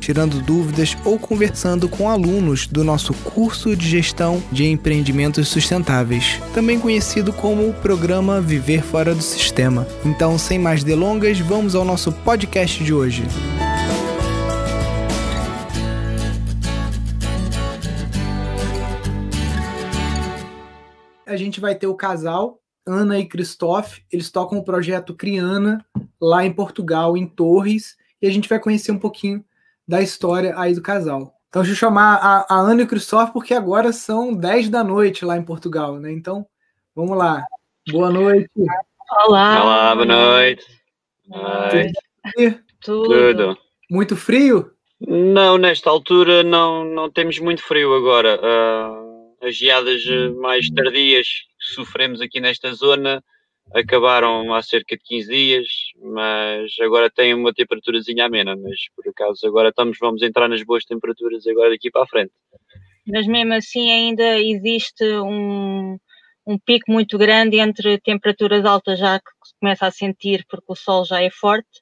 [0.00, 6.80] tirando dúvidas ou conversando com alunos do nosso curso de gestão de empreendimentos sustentáveis, também
[6.80, 9.86] conhecido como o programa Viver Fora do Sistema.
[10.04, 13.22] Então, sem mais delongas, vamos ao nosso podcast de hoje.
[21.26, 25.84] A gente vai ter o casal Ana e Christophe, eles tocam o projeto Criana
[26.20, 29.44] lá em Portugal, em Torres, e a gente vai conhecer um pouquinho
[29.90, 31.34] da história aí do casal.
[31.48, 34.84] Então, deixa eu chamar a, a Ana e o Cristóvão, porque agora são 10 da
[34.84, 36.12] noite lá em Portugal, né?
[36.12, 36.46] Então,
[36.94, 37.44] vamos lá.
[37.90, 38.48] Boa noite.
[39.26, 39.64] Olá.
[39.64, 40.64] Olá, boa noite.
[42.38, 42.54] Oi.
[42.80, 43.08] Tudo.
[43.08, 43.58] Tudo.
[43.90, 44.70] Muito frio?
[45.00, 48.38] Não, nesta altura não, não temos muito frio agora.
[48.38, 50.04] Uh, as geadas
[50.40, 51.26] mais tardias
[51.58, 53.24] que sofremos aqui nesta zona
[53.74, 55.66] acabaram há cerca de 15 dias,
[56.02, 60.84] mas agora tem uma temperaturazinha amena, mas por acaso agora estamos, vamos entrar nas boas
[60.84, 62.32] temperaturas agora daqui para a frente.
[63.06, 65.96] Mas mesmo assim ainda existe um,
[66.46, 70.76] um pico muito grande entre temperaturas altas já que se começa a sentir porque o
[70.76, 71.80] sol já é forte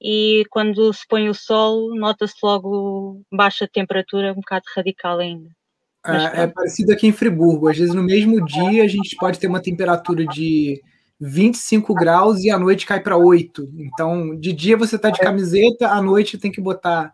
[0.00, 5.48] e quando se põe o sol nota-se logo baixa temperatura, um bocado radical ainda.
[6.06, 9.46] É, é parecido aqui em Friburgo, às vezes no mesmo dia a gente pode ter
[9.46, 10.80] uma temperatura de
[11.20, 13.68] 25 graus e à noite cai para 8.
[13.76, 15.24] Então, de dia você tá de é.
[15.24, 17.12] camiseta, à noite tem que botar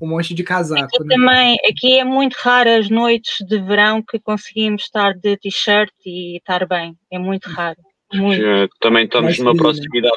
[0.00, 0.84] um monte de casaco.
[0.84, 1.14] Aqui né?
[1.14, 6.38] também, aqui é muito raro as noites de verão que conseguimos estar de t-shirt e
[6.38, 6.96] estar bem.
[7.10, 7.78] É muito raro.
[8.12, 8.42] Muito.
[8.80, 9.58] Também estamos numa né?
[9.58, 10.16] proximidade,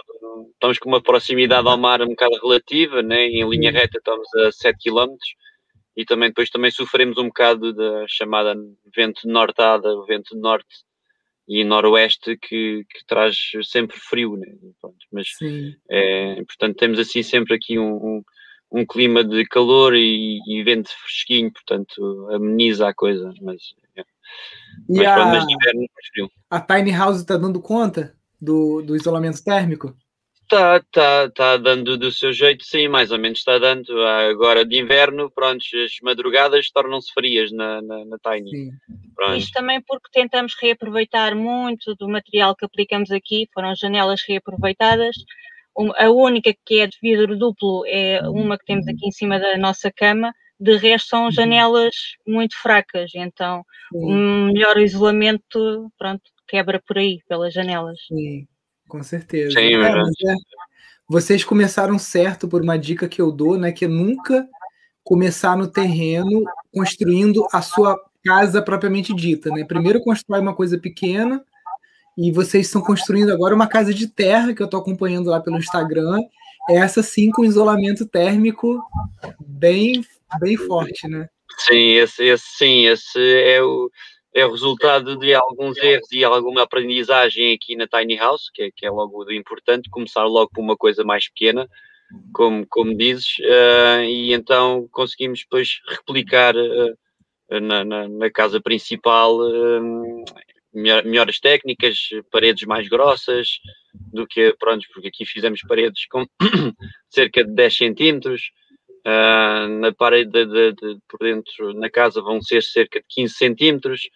[0.53, 3.25] estamos com uma proximidade ao mar um bocado relativa, né?
[3.25, 5.15] em linha reta estamos a 7 km
[5.95, 8.55] e também depois também sofremos um bocado da chamada
[8.95, 10.67] vento nortada, o vento norte
[11.47, 14.47] e noroeste que, que traz sempre frio, né?
[14.81, 15.27] Pronto, mas
[15.89, 18.23] é, portanto temos assim sempre aqui um, um,
[18.71, 23.61] um clima de calor e, e, vento fresquinho, portanto ameniza a coisa, mas,
[23.95, 24.03] é.
[24.89, 26.31] mas, a, pronto, mas inverno mais frio.
[26.49, 29.95] A Tiny House está dando conta do, do isolamento térmico?
[30.49, 34.01] Está tá, tá dando do seu jeito, sim, mais ou menos está dando.
[34.01, 38.71] Agora de inverno, pronto, as madrugadas tornam-se frias na, na, na Tiny.
[39.35, 45.17] Isto também porque tentamos reaproveitar muito do material que aplicamos aqui, foram janelas reaproveitadas.
[45.97, 49.57] A única que é de vidro duplo é uma que temos aqui em cima da
[49.57, 51.31] nossa cama, de resto são uhum.
[51.31, 51.93] janelas
[52.25, 54.15] muito fracas, então o
[54.45, 57.99] melhor isolamento, pronto, quebra por aí, pelas janelas.
[58.07, 58.47] Sim.
[58.87, 59.59] Com certeza.
[59.59, 60.35] Sim, é, é,
[61.07, 63.71] vocês começaram certo por uma dica que eu dou, né?
[63.71, 64.47] Que é nunca
[65.03, 66.43] começar no terreno
[66.73, 69.63] construindo a sua casa propriamente dita, né?
[69.63, 71.43] Primeiro constrói uma coisa pequena
[72.17, 75.57] e vocês estão construindo agora uma casa de terra que eu estou acompanhando lá pelo
[75.57, 76.19] Instagram.
[76.69, 78.81] Essa sim com isolamento térmico
[79.39, 80.03] bem
[80.41, 81.29] bem forte, né?
[81.57, 83.89] Sim, esse, esse sim, esse é o
[84.37, 88.71] é o resultado de alguns erros e alguma aprendizagem aqui na Tiny House, que é,
[88.71, 91.67] que é logo do importante, começar logo por uma coisa mais pequena,
[92.31, 99.37] como, como dizes, uh, e então conseguimos depois replicar uh, na, na, na, casa principal
[99.39, 100.23] uh,
[100.71, 101.97] melhor, melhores técnicas,
[102.31, 103.59] paredes mais grossas
[104.13, 106.23] do que, pronto, porque aqui fizemos paredes com
[107.09, 108.51] cerca de 10 centímetros,
[109.79, 114.09] na parede de, de, de, por dentro, na casa, vão ser cerca de 15 centímetros,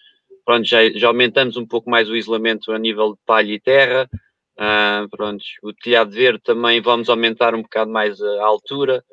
[0.46, 4.09] pronto, já, já aumentamos um pouco mais o isolamento a nível de palha e terra.
[4.57, 9.03] Uh, pronto, o telhado verde também vamos aumentar um bocado mais a altura.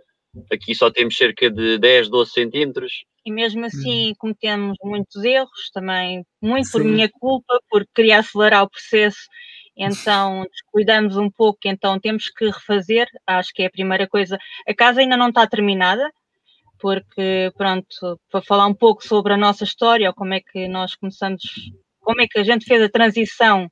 [0.53, 2.93] Aqui só temos cerca de 10, 12 centímetros.
[3.25, 4.15] E mesmo assim hum.
[4.19, 6.73] cometemos muitos erros, também muito Sim.
[6.73, 9.21] por minha culpa, porque queria acelerar o processo,
[9.77, 14.39] então descuidamos um pouco, então temos que refazer, acho que é a primeira coisa.
[14.67, 16.11] A casa ainda não está terminada,
[16.81, 21.43] porque, pronto, para falar um pouco sobre a nossa história, como é que nós começamos,
[22.01, 23.71] como é que a gente fez a transição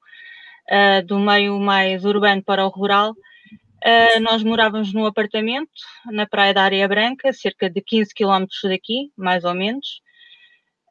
[0.71, 3.13] uh, do meio mais urbano para o rural.
[3.13, 5.71] Uh, nós morávamos num apartamento
[6.07, 10.01] na Praia da Areia Branca, cerca de 15 quilómetros daqui, mais ou menos.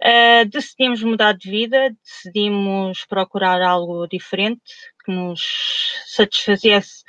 [0.02, 4.62] Uh, decidimos mudar de vida, decidimos procurar algo diferente
[5.04, 5.42] que nos
[6.06, 7.04] satisfazesse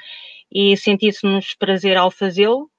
[0.50, 2.70] e sentíssemos prazer ao fazê-lo.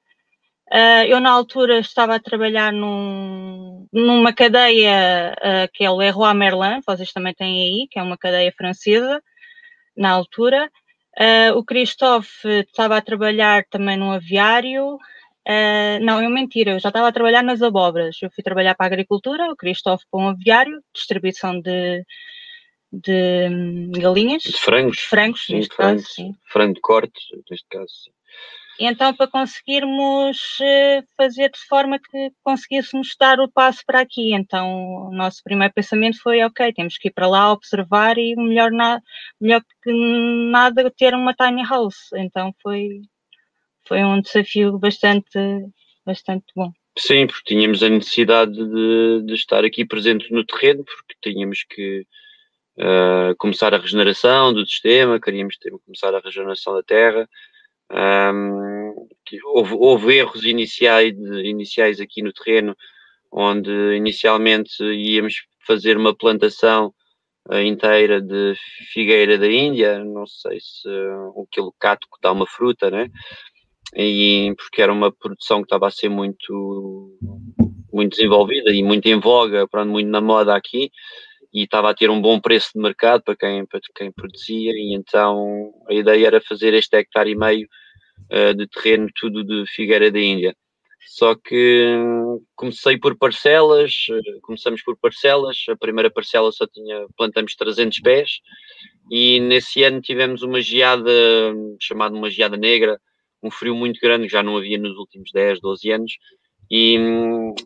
[0.71, 6.33] Uh, eu, na altura, estava a trabalhar num, numa cadeia uh, que é o Leroy
[6.33, 9.23] Merlin, vocês também têm aí, que é uma cadeia francesa,
[9.95, 10.69] na altura.
[11.17, 14.97] Uh, o Christophe estava a trabalhar também num aviário.
[16.01, 18.17] Não, eu mentira, eu já estava a trabalhar nas abóboras.
[18.21, 22.03] Eu fui trabalhar para a agricultura, o Christophe para um aviário, distribuição de,
[22.91, 24.43] de hum, galinhas.
[24.43, 24.99] De frangos.
[24.99, 26.35] Frangos, sim, neste frangos, caso, sim.
[26.51, 27.87] Frango de corte, neste caso.
[27.87, 28.11] sim.
[28.79, 34.33] Então, para conseguirmos eh, fazer de forma que conseguíssemos dar o passo para aqui.
[34.33, 38.71] Então, o nosso primeiro pensamento foi: ok, temos que ir para lá observar e melhor,
[38.71, 39.01] na,
[39.41, 39.91] melhor que
[40.51, 42.11] nada ter uma tiny house.
[42.15, 43.01] Então, foi,
[43.87, 45.39] foi um desafio bastante,
[46.05, 46.71] bastante bom.
[46.97, 52.05] Sim, porque tínhamos a necessidade de, de estar aqui presente no terreno, porque tínhamos que
[52.77, 57.29] uh, começar a regeneração do sistema, queríamos ter, começar a regeneração da terra.
[57.91, 59.07] Um,
[59.53, 62.75] houve, houve, erros iniciais, iniciais aqui no terreno,
[63.31, 66.93] onde inicialmente íamos fazer uma plantação
[67.49, 68.53] uh, inteira de
[68.93, 73.09] figueira da Índia, não sei se uh, aquele cato que dá uma fruta, né?
[73.95, 77.17] E, porque era uma produção que estava a ser muito,
[77.91, 80.91] muito desenvolvida e muito em voga, pronto, muito na moda aqui
[81.57, 84.93] e estava a ter um bom preço de mercado para quem, para quem produzia, e
[84.93, 87.67] então a ideia era fazer este hectare e meio
[88.31, 90.55] uh, de terreno, tudo de figueira da Índia.
[91.07, 97.07] Só que hum, comecei por parcelas, uh, começamos por parcelas, a primeira parcela só tinha,
[97.17, 98.39] plantamos 300 pés,
[99.09, 101.11] e nesse ano tivemos uma geada,
[101.81, 103.01] chamada uma geada negra,
[103.41, 106.11] um frio muito grande que já não havia nos últimos 10, 12 anos,
[106.69, 106.97] e,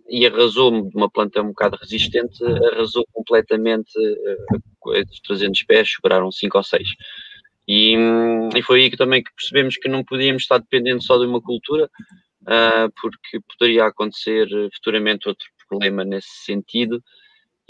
[0.07, 6.57] e arrasou-me de uma planta um bocado resistente, arrasou completamente uh, 300 pés, sobraram 5
[6.57, 6.87] ou 6.
[7.67, 7.95] E,
[8.55, 11.41] e, foi aí que também que percebemos que não podíamos estar dependentes só de uma
[11.41, 11.89] cultura,
[12.43, 17.01] uh, porque poderia acontecer futuramente outro problema nesse sentido.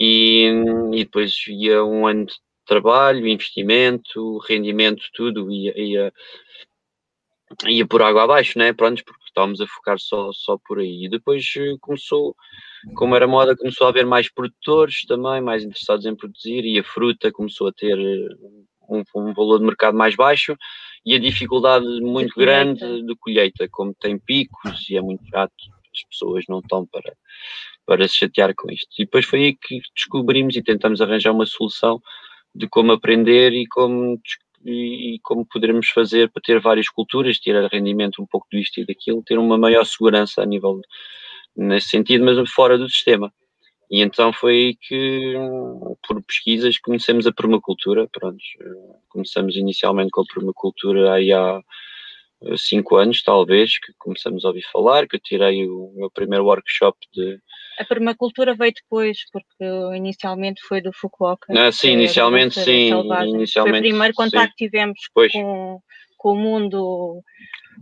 [0.00, 0.48] E,
[0.92, 2.34] e depois ia um ano de
[2.66, 6.12] trabalho, investimento, rendimento, tudo ia, ia,
[7.68, 8.72] ia por água abaixo, né?
[8.72, 11.06] Pronto, porque estávamos a focar só, só por aí.
[11.06, 12.36] E depois eh, começou,
[12.94, 16.84] como era moda, começou a haver mais produtores também, mais interessados em produzir, e a
[16.84, 18.28] fruta começou a ter eh,
[18.88, 20.56] um, um valor de mercado mais baixo
[21.04, 25.52] e a dificuldade muito de grande de colheita, como tem picos e é muito chato,
[25.92, 27.14] as pessoas não estão para,
[27.86, 28.88] para se chatear com isto.
[28.98, 32.00] E depois foi aí que descobrimos e tentamos arranjar uma solução
[32.54, 34.20] de como aprender e como
[34.64, 39.22] e, como poderemos fazer para ter várias culturas, tirar rendimento um pouco disto e daquilo,
[39.22, 40.80] ter uma maior segurança a nível
[41.56, 43.32] nesse sentido, mas fora do sistema.
[43.90, 45.34] E então foi que,
[46.08, 48.08] por pesquisas, conhecemos a permacultura.
[48.10, 48.38] Pronto,
[49.10, 51.60] começamos inicialmente com a permacultura aí há
[52.56, 56.98] cinco anos, talvez, que começamos a ouvir falar, que eu tirei o meu primeiro workshop
[57.12, 57.38] de...
[57.78, 61.46] A permacultura veio depois, porque inicialmente foi do Fukuoka.
[61.56, 62.90] Ah, sim, inicialmente sim.
[62.90, 65.80] Inicialmente, foi o primeiro contacto que tivemos com,
[66.18, 67.22] com o mundo,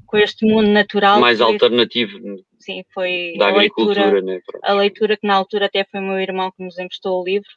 [0.07, 1.21] com este mundo natural.
[1.21, 2.19] Mais alternativo.
[2.59, 4.41] Sim, foi da a leitura, né?
[4.63, 7.49] a leitura que na altura até foi o meu irmão que nos emprestou o livro,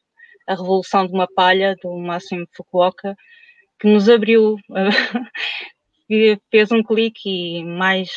[0.48, 3.16] A Revolução de uma Palha, do Máximo Fukuoka,
[3.80, 4.56] que nos abriu
[6.52, 8.10] fez um clique e mais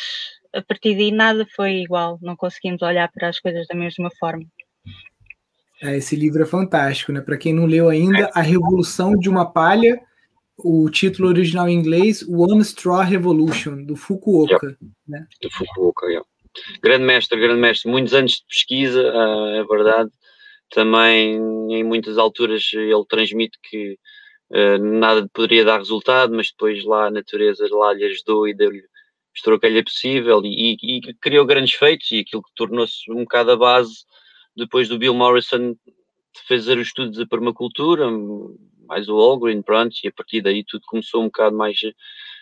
[0.53, 4.45] a partir daí nada foi igual, não conseguimos olhar para as coisas da mesma forma.
[5.81, 7.21] É, esse livro é fantástico, né?
[7.21, 10.01] Para quem não leu ainda, A Revolução de uma Palha,
[10.57, 14.55] o título original em inglês, One Straw Revolution, do Fukuoka.
[14.65, 14.77] Yeah.
[15.07, 15.27] Né?
[15.41, 16.27] Do Fukuoka, yeah.
[16.81, 20.09] Grande mestre, grande mestre, muitos anos de pesquisa, uh, é verdade.
[20.71, 21.35] Também
[21.69, 23.97] em muitas alturas ele transmite que
[24.79, 28.83] nada poderia dar resultado, mas depois lá a natureza lá lhe ajudou e deu-lhe
[29.37, 33.11] mostrou que lhe é possível e, e, e, criou grandes feitos e aquilo que tornou-se
[33.11, 34.03] um bocado a base
[34.55, 35.75] depois do Bill Morrison
[36.47, 38.07] fazer os estudos de permacultura,
[38.87, 41.79] mais o Allgreen, pronto, e a partir daí tudo começou um bocado mais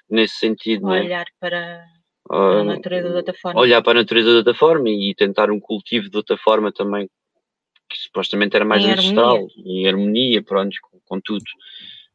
[0.10, 0.94] nesse sentido.
[0.94, 1.02] É?
[1.02, 1.86] Olhar para,
[2.28, 3.60] para a natureza de outra forma.
[3.60, 7.10] Olhar para a natureza de outra forma e tentar um cultivo de outra forma também,
[7.90, 9.52] que supostamente era mais em ancestral, harmonia.
[9.66, 11.46] em harmonia, pronto, com, com tudo.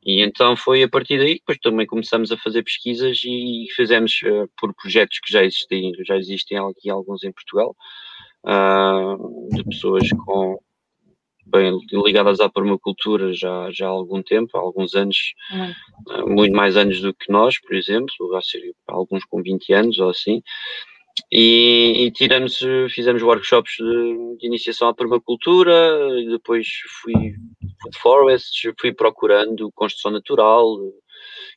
[0.04, 4.20] E então foi a partir daí que depois também começamos a fazer pesquisas e fizemos
[4.24, 7.76] uh, por projetos que já existem, já existem aqui alguns em Portugal,
[8.44, 10.58] uh, de pessoas com
[11.46, 15.34] bem ligadas à permacultura já, já há algum tempo, há alguns anos,
[16.06, 18.14] uh, muito mais anos do que nós, por exemplo,
[18.86, 20.42] alguns com 20 anos ou assim,
[21.30, 22.58] e, e, tiramos,
[22.90, 25.98] fizemos workshops de, de, iniciação à permacultura,
[26.30, 26.66] depois
[27.02, 30.76] fui de forests, fui procurando construção natural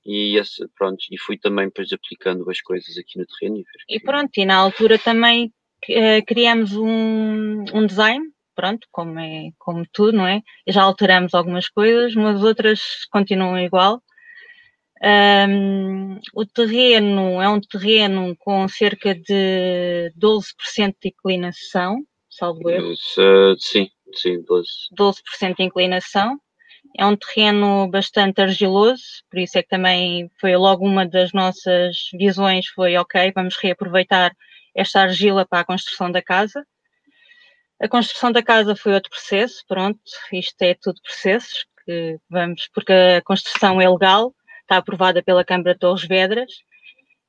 [0.06, 3.64] e esse, pronto, e fui também depois aplicando as coisas aqui no terreno.
[3.90, 5.48] E, e pronto, e na altura também
[5.90, 10.42] uh, criamos um, um design, pronto, como é como tudo, não é?
[10.68, 14.02] Já alteramos algumas coisas, mas outras continuam igual.
[15.06, 21.98] Um, o terreno é um terreno com cerca de 12% de inclinação,
[22.30, 22.94] salvo erro.
[23.58, 24.64] sim, sim, 12%.
[24.98, 26.40] 12% de inclinação.
[26.98, 31.98] É um terreno bastante argiloso, por isso é que também foi logo uma das nossas
[32.14, 34.32] visões, foi ok, vamos reaproveitar
[34.76, 36.66] esta argila para a construção da casa.
[37.82, 40.00] A construção da casa foi outro processo, pronto,
[40.32, 44.34] isto é tudo processos, que vamos, porque a construção é legal,
[44.64, 46.52] está aprovada pela Câmara de Torres Vedras.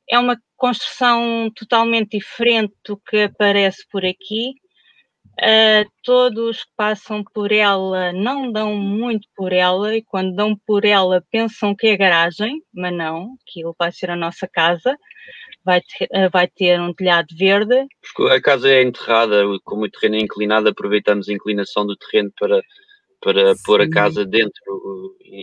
[0.08, 4.54] É uma construção totalmente diferente do que aparece por aqui.
[5.40, 10.84] Uh, todos que passam por ela não dão muito por ela e quando dão por
[10.84, 14.96] ela pensam que é garagem, mas não, aquilo vai ser a nossa casa,
[15.64, 17.84] vai ter, uh, vai ter um telhado verde.
[18.30, 22.62] A casa é enterrada, como o terreno é inclinado, aproveitamos a inclinação do terreno para
[23.24, 23.62] para Sim.
[23.64, 24.62] pôr a casa dentro,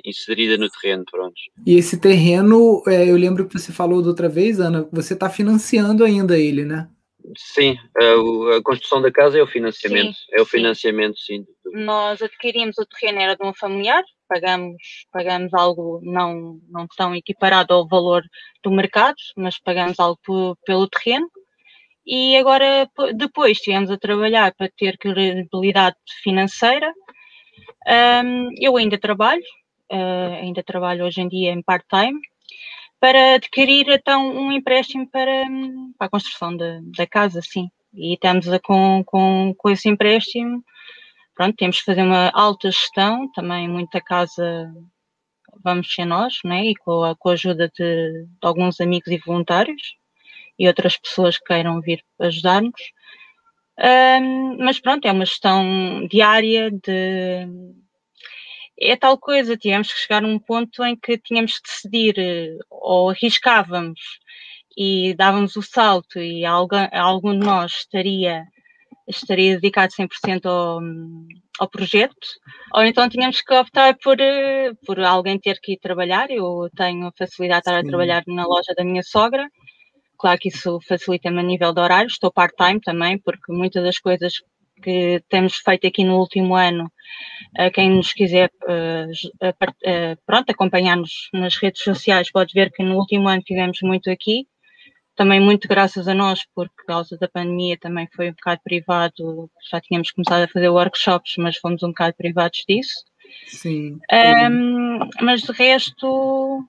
[0.05, 1.33] inserida no terreno, pronto.
[1.65, 5.29] E esse terreno, é, eu lembro que você falou da outra vez, Ana, você está
[5.29, 6.87] financiando ainda ele, né?
[7.35, 10.51] Sim, a, a, construção da casa é o financiamento, sim, é o sim.
[10.57, 11.45] financiamento, sim.
[11.73, 14.75] Nós adquirimos o terreno, era de um familiar, pagamos,
[15.11, 18.23] pagamos algo não, não tão equiparado ao valor
[18.63, 20.19] do mercado, mas pagamos algo
[20.65, 21.29] pelo terreno.
[22.05, 26.91] E agora, depois, estivemos a trabalhar para ter credibilidade financeira,
[27.87, 29.43] um, eu ainda trabalho,
[29.91, 32.19] uh, ainda trabalho hoje em dia em part-time,
[32.99, 35.45] para adquirir então um empréstimo para,
[35.97, 37.69] para a construção da, da casa, sim.
[37.93, 40.63] E estamos a, com, com, com esse empréstimo,
[41.35, 44.71] pronto, temos que fazer uma alta gestão, também muita casa
[45.63, 46.65] vamos ser nós, né?
[46.65, 49.95] e com a, com a ajuda de, de, alguns amigos e voluntários
[50.57, 52.81] e outras pessoas que queiram vir ajudar-nos.
[53.83, 57.47] Um, mas pronto, é uma gestão diária de.
[58.79, 62.57] É tal coisa, tivemos que chegar a um ponto em que tínhamos que decidir eh,
[62.69, 63.99] ou arriscávamos
[64.77, 68.43] e dávamos o salto e algum, algum de nós estaria,
[69.07, 70.79] estaria dedicado 100% ao,
[71.59, 72.27] ao projeto,
[72.73, 76.29] ou então tínhamos que optar por, eh, por alguém ter que ir trabalhar.
[76.31, 79.47] Eu tenho a facilidade de estar a trabalhar na loja da minha sogra
[80.21, 84.33] Claro que isso facilita-me a nível de horário, estou part-time também, porque muitas das coisas
[84.79, 86.91] que temos feito aqui no último ano,
[87.73, 88.51] quem nos quiser
[90.23, 94.45] pronto, acompanhar-nos nas redes sociais pode ver que no último ano tivemos muito aqui,
[95.15, 99.49] também muito graças a nós, porque por causa da pandemia também foi um bocado privado,
[99.71, 103.03] já tínhamos começado a fazer workshops, mas fomos um bocado privados disso.
[103.47, 103.99] Sim.
[104.11, 106.63] Um, mas de resto,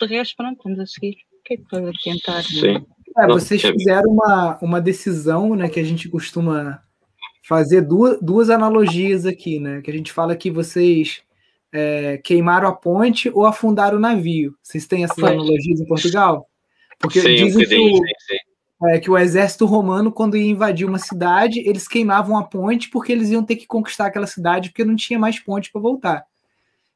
[0.00, 2.42] de resto, pronto, estamos a seguir que para tentar.
[2.42, 2.84] Sim.
[3.16, 6.82] É, vocês fizeram uma, uma decisão, né, que a gente costuma
[7.46, 9.80] fazer duas, duas analogias aqui, né?
[9.82, 11.22] Que a gente fala que vocês
[11.72, 14.56] é, queimaram a ponte ou afundaram o navio.
[14.62, 16.48] Vocês têm essas analogias em Portugal?
[16.98, 18.88] Porque sim, dizem que, o, sim, sim.
[18.88, 23.12] É, que o exército romano, quando ia invadir uma cidade, eles queimavam a ponte porque
[23.12, 26.24] eles iam ter que conquistar aquela cidade porque não tinha mais ponte para voltar.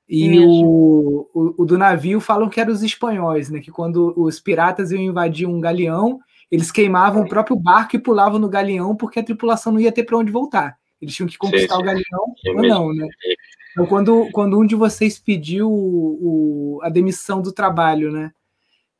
[0.08, 3.60] E o, o, o, do navio falam que eram os espanhóis, né?
[3.60, 6.18] Que quando os piratas iam invadir um galeão,
[6.50, 10.04] eles queimavam o próprio barco e pulavam no galeão porque a tripulação não ia ter
[10.04, 10.78] para onde voltar.
[11.00, 11.82] Eles tinham que conquistar sim, sim.
[11.82, 13.06] o galeão sim, ou não, né?
[13.72, 18.32] Então, quando, quando um de vocês pediu o, a demissão do trabalho, né?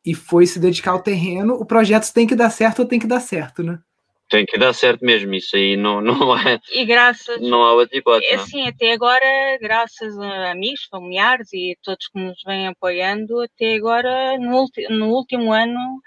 [0.05, 3.07] E foi se dedicar ao terreno, o projeto tem que dar certo ou tem que
[3.07, 3.79] dar certo, né?
[4.29, 6.61] Tem que dar certo mesmo, isso aí não, não é.
[6.73, 7.41] E graças.
[7.41, 8.35] Não há outra hipótese.
[8.35, 14.39] Assim, até agora, graças a amigos, familiares e todos que nos vêm apoiando, até agora,
[14.39, 16.01] no, no último ano,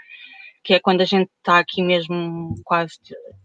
[0.64, 2.94] que é quando a gente está aqui mesmo quase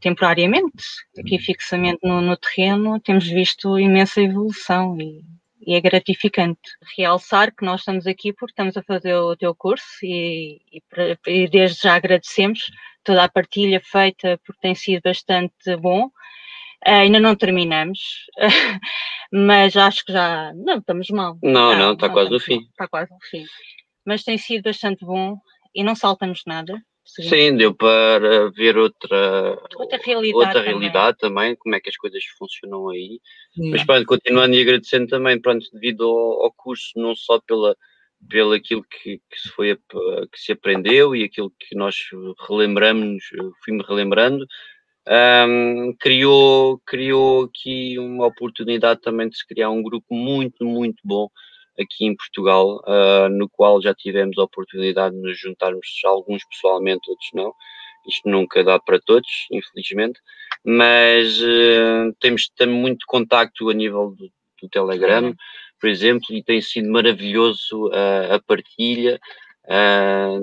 [0.01, 0.85] temporariamente,
[1.19, 5.23] aqui fixamente no, no terreno, temos visto imensa evolução e,
[5.67, 6.61] e, é gratificante.
[6.97, 10.83] Realçar que nós estamos aqui porque estamos a fazer o teu curso e, e,
[11.27, 12.61] e desde já agradecemos
[13.03, 16.07] toda a partilha feita, porque tem sido bastante bom.
[16.87, 18.27] Uh, ainda não terminamos,
[19.33, 20.53] mas acho que já.
[20.55, 21.39] Não, estamos mal.
[21.43, 22.61] Não, não, está quase no fim.
[22.71, 23.45] Está quase no fim.
[24.05, 25.37] Mas tem sido bastante bom
[25.75, 26.81] e não saltamos nada.
[27.07, 31.35] Sim, deu para ver outra, outra realidade, outra realidade também.
[31.35, 31.57] também.
[31.57, 33.21] como é que as coisas funcionam aí.
[33.55, 33.71] Sim.
[33.71, 37.77] Mas pronto, continuando e agradecendo também, pronto, devido ao, ao curso, não só pela
[38.29, 41.95] pelo aquilo que, que, se foi que se aprendeu e aquilo que nós
[42.49, 43.23] relembramos,
[43.63, 44.45] fui-me relembrando,
[45.49, 51.29] um, criou, criou aqui uma oportunidade também de se criar um grupo muito, muito bom
[51.79, 57.11] aqui em Portugal, uh, no qual já tivemos a oportunidade de nos juntarmos, alguns pessoalmente,
[57.11, 57.53] outros não.
[58.09, 60.21] Isto nunca dá para todos, infelizmente,
[60.65, 64.31] mas uh, temos, temos muito contacto a nível do,
[64.63, 65.35] do Telegram.
[65.81, 69.19] por exemplo, e tem sido maravilhoso uh, a partilha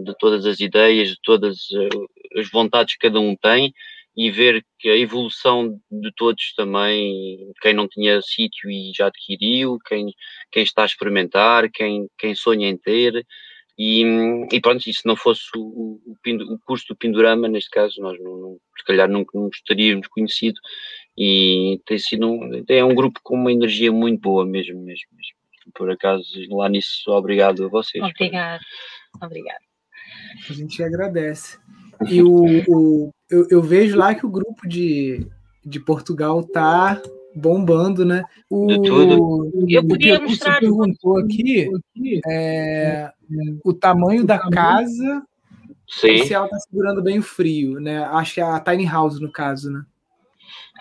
[0.04, 1.70] de todas as ideias, de todas
[2.38, 3.74] as vontades que cada um tem
[4.16, 9.80] e ver que a evolução de todos também, quem não tinha sítio e já adquiriu,
[9.86, 10.14] quem,
[10.52, 13.26] quem está a experimentar, quem, quem sonha em ter,
[13.78, 14.04] e,
[14.52, 18.20] e pronto, e se não fosse o, o, o, curso do Pindorama, neste caso, nós
[18.22, 20.60] não, não, se calhar nunca nos teríamos conhecido,
[21.18, 25.74] e tem sido um, é um grupo com uma energia muito boa mesmo, mesmo, mesmo.
[25.74, 28.04] Por acaso, lá nisso, obrigado a vocês.
[28.04, 28.62] Obrigado,
[29.22, 29.64] obrigado.
[30.50, 31.58] A gente agradece.
[32.10, 35.28] E o, o eu, eu, vejo lá que o grupo de,
[35.66, 37.02] de Portugal tá
[37.36, 38.24] bombando, né?
[38.50, 38.68] O.
[39.68, 40.54] Eu podia mostrar.
[40.54, 41.70] Você perguntou aqui
[42.28, 43.12] é,
[43.64, 45.24] o tamanho da casa
[45.88, 46.26] Sim.
[46.26, 48.04] se ela tá segurando bem o frio, né?
[48.06, 49.84] Acho que é a tiny house no caso, né?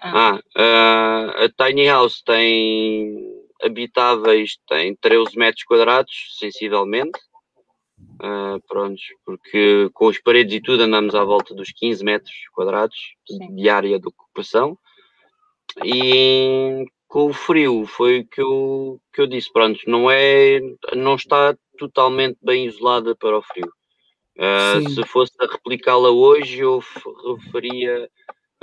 [0.03, 3.15] Ah, uh, a tiny house tem
[3.63, 7.19] habitáveis, tem 13 metros quadrados, sensivelmente.
[8.23, 12.97] Uh, prontos, porque com as paredes e tudo andamos à volta dos 15 metros quadrados
[13.27, 13.53] Sim.
[13.57, 14.79] de área de ocupação.
[15.85, 20.61] E com o frio foi o que eu, que eu disse, pronto, não é,
[20.95, 23.73] não está totalmente bem isolada para o frio.
[24.39, 26.83] Uh, se fosse a replicá-la hoje, eu
[27.37, 28.09] referia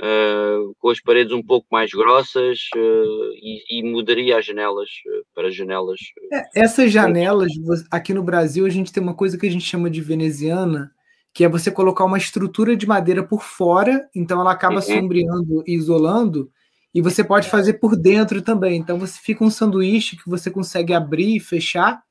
[0.00, 4.88] uh, com as paredes um pouco mais grossas uh, e, e, mudaria as janelas
[5.34, 6.00] para janelas.
[6.32, 7.52] É, essas janelas,
[7.90, 10.90] aqui no Brasil, a gente tem uma coisa que a gente chama de veneziana,
[11.34, 14.82] que é você colocar uma estrutura de madeira por fora, então ela acaba uhum.
[14.82, 16.50] sombreando e isolando,
[16.92, 18.78] e você pode fazer por dentro também.
[18.78, 22.02] Então você fica um sanduíche que você consegue abrir e fechar.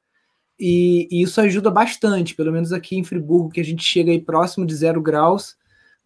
[0.58, 4.22] E, e, isso ajuda bastante, pelo menos aqui em Friburgo, que a gente chega aí
[4.22, 5.56] próximo de zero graus.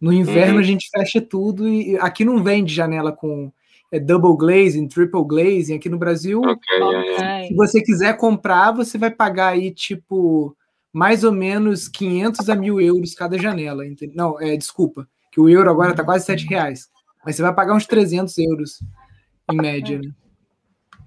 [0.04, 0.60] No inverno uhum.
[0.60, 3.50] a gente fecha tudo e aqui não vende janela com
[3.90, 5.76] é, double glazing, triple glazing.
[5.76, 10.54] Aqui no Brasil, okay, se você quiser comprar, você vai pagar aí tipo
[10.92, 13.82] mais ou menos 500 a mil euros cada janela.
[14.14, 16.90] Não, é, desculpa, que o euro agora está quase 7 reais.
[17.24, 18.80] Mas você vai pagar uns 300 euros
[19.50, 20.10] em média, né?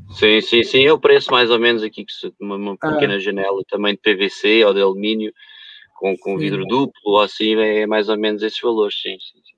[0.09, 0.87] Sim, sim, sim.
[0.87, 2.93] É o preço mais ou menos aqui, que uma, uma ah.
[2.93, 3.19] pequena ah.
[3.19, 5.31] janela também de PVC ou de alumínio,
[5.97, 9.57] com, com vidro duplo ou assim, é mais ou menos esses valores, sim, sim, sim.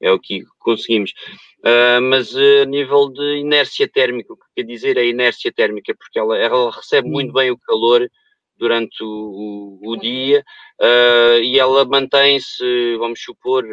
[0.00, 1.12] É o que conseguimos.
[1.60, 5.94] Uh, mas uh, a nível de inércia térmica, o que quer dizer é inércia térmica,
[5.94, 8.08] porque ela, ela recebe muito bem o calor
[8.56, 10.44] durante o, o, o dia
[10.80, 13.64] uh, e ela mantém-se, vamos supor,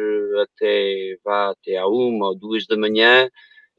[0.42, 3.26] até, vá até à uma ou duas da manhã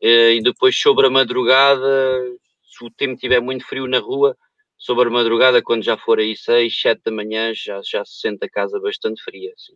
[0.03, 2.23] uh, e depois sobre a madrugada,
[2.63, 4.35] se o tempo estiver muito frio na rua,
[4.79, 8.45] sobre a madrugada, quando já for aí seis, sete da manhã, já, já se sente
[8.45, 9.51] a casa bastante fria.
[9.53, 9.73] Assim,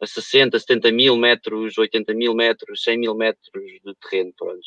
[0.00, 4.60] a 60, 70 mil metros, 80 mil metros, 100 mil metros de terreno, pronto.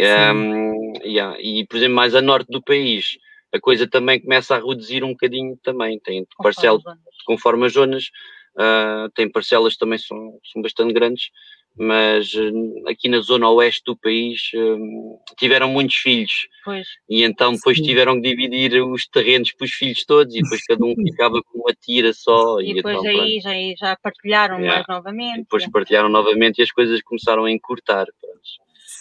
[0.00, 1.38] Um, yeah.
[1.40, 3.18] E, por exemplo, mais a norte do país,
[3.52, 6.80] a coisa também começa a reduzir um bocadinho também, tem parcela
[7.24, 8.10] conforme as zonas,
[8.54, 11.30] Uh, tem parcelas também são, são bastante grandes,
[11.76, 16.86] mas uh, aqui na zona oeste do país uh, tiveram muitos filhos pois.
[17.08, 17.84] e então depois Sim.
[17.84, 21.58] tiveram que dividir os terrenos para os filhos todos e depois cada um ficava com
[21.58, 22.60] uma tira só.
[22.60, 24.74] E, e depois então, aí já, já partilharam yeah.
[24.74, 25.38] mais novamente.
[25.38, 28.06] E depois partilharam novamente e as coisas começaram a encurtar.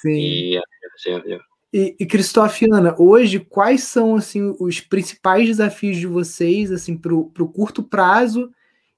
[0.02, 0.14] Sim.
[0.14, 0.62] E,
[0.96, 1.44] assim, yeah.
[1.74, 7.14] E, e Cristóvão Ana, hoje quais são assim os principais desafios de vocês assim para
[7.14, 8.50] o curto prazo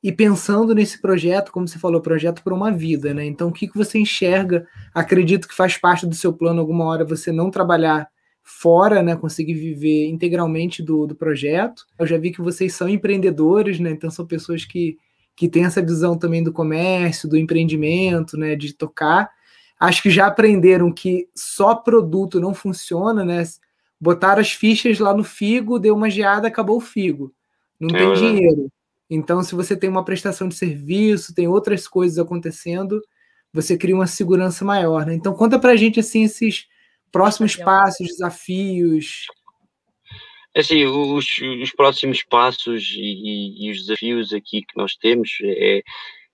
[0.03, 3.23] e pensando nesse projeto, como você falou, projeto para uma vida, né?
[3.23, 4.67] Então, o que, que você enxerga?
[4.93, 8.09] Acredito que faz parte do seu plano alguma hora você não trabalhar
[8.43, 9.15] fora, né?
[9.15, 11.85] Conseguir viver integralmente do, do projeto.
[11.97, 13.91] Eu já vi que vocês são empreendedores, né?
[13.91, 14.97] Então, são pessoas que,
[15.37, 18.57] que têm essa visão também do comércio, do empreendimento, né?
[18.57, 19.29] De tocar.
[19.79, 23.41] Acho que já aprenderam que só produto não funciona, né?
[24.01, 27.33] Botaram as fichas lá no figo, deu uma geada, acabou o figo.
[27.79, 28.69] Não é tem dinheiro
[29.09, 33.01] Então, se você tem uma prestação de serviço, tem outras coisas acontecendo,
[33.53, 35.05] você cria uma segurança maior.
[35.05, 35.13] Né?
[35.13, 36.67] Então, conta para a gente assim esses
[37.11, 39.27] próximos passos, desafios.
[40.55, 41.25] É assim, os,
[41.61, 45.81] os próximos passos e, e, os desafios aqui que nós temos é,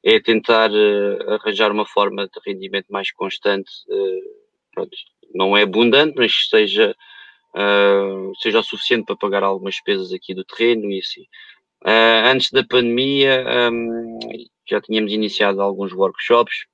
[0.04, 3.70] é tentar uh, arranjar uma forma de rendimento mais constante.
[3.88, 4.40] Uh,
[4.74, 4.92] pronto,
[5.34, 6.96] não é abundante, mas seja,
[7.56, 11.26] uh, seja o suficiente para pagar algumas despesas aqui do terreno e assim.
[11.86, 14.20] Antes da pandemia, um,
[14.68, 16.66] já tínhamos iniciado alguns workshops,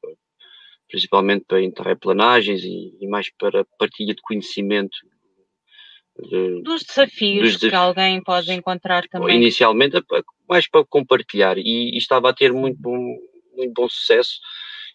[0.89, 4.98] principalmente para interreplanagens e, e mais para partilha de conhecimento
[6.20, 9.36] de, dos desafios dos que alguém pode encontrar também.
[9.36, 10.02] Inicialmente,
[10.48, 12.98] mais para compartilhar, e, e estava a ter muito bom,
[13.56, 14.39] muito bom sucesso.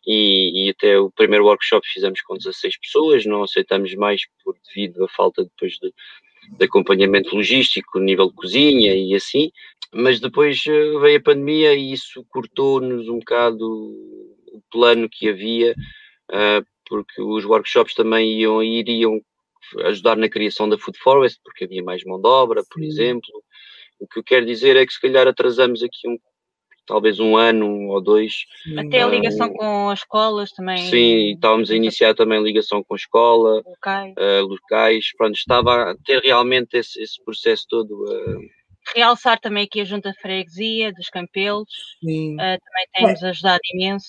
[0.07, 5.05] E, e, até o primeiro workshop fizemos com 16 pessoas, não aceitamos mais por devido
[5.05, 5.93] à falta depois de,
[6.49, 9.51] de acompanhamento logístico, nível de cozinha e assim,
[9.93, 13.67] mas depois eh, veio a pandemia e isso cortou-nos um bocado
[14.53, 15.75] o plano que havia,
[16.31, 19.21] uh, porque os workshops também iam, iriam
[19.85, 23.31] ajudar na criação da Food Forest, porque havia mais mão de obra, por exemplo.
[23.99, 26.19] O que eu quero dizer é que se calhar atrasamos aqui um,
[26.91, 28.45] talvez um ano ou dois.
[28.77, 30.91] Até a ligação com as escolas também.
[30.91, 35.93] Sim, estávamos a iniciar também a ligação com a escola, locais, uh, locais pronto, estava
[35.93, 37.93] a ter realmente esse, esse processo todo.
[37.93, 38.41] Uh...
[38.95, 41.71] Realçar também aqui a Junta de Freguesia dos Campelos,
[42.03, 44.09] uh, também tem-nos ajudado imenso.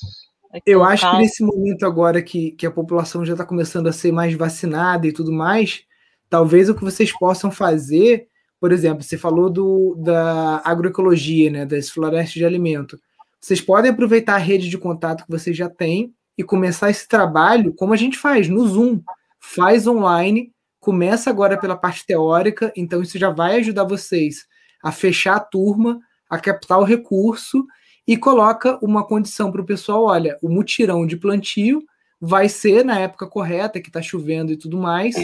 [0.65, 4.11] Eu acho que nesse momento agora que, que a população já está começando a ser
[4.11, 5.83] mais vacinada e tudo mais,
[6.29, 8.27] talvez o que vocês possam fazer,
[8.61, 13.01] por exemplo, você falou do, da agroecologia, né, das florestas de alimento.
[13.39, 17.73] Vocês podem aproveitar a rede de contato que vocês já têm e começar esse trabalho
[17.73, 19.01] como a gente faz no Zoom.
[19.39, 24.45] Faz online, começa agora pela parte teórica, então isso já vai ajudar vocês
[24.83, 27.65] a fechar a turma, a captar o recurso
[28.07, 31.83] e coloca uma condição para o pessoal: olha, o mutirão de plantio
[32.19, 35.15] vai ser na época correta, que está chovendo e tudo mais,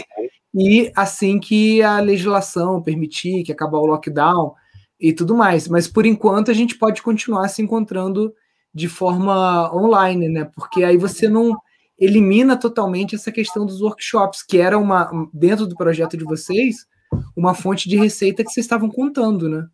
[0.54, 4.54] e assim que a legislação permitir, que acabar o lockdown
[5.00, 5.68] e tudo mais.
[5.68, 8.32] Mas por enquanto a gente pode continuar se encontrando
[8.74, 10.50] de forma online, né?
[10.54, 11.56] Porque aí você não
[11.98, 16.86] elimina totalmente essa questão dos workshops, que era uma dentro do projeto de vocês,
[17.36, 19.66] uma fonte de receita que vocês estavam contando, né?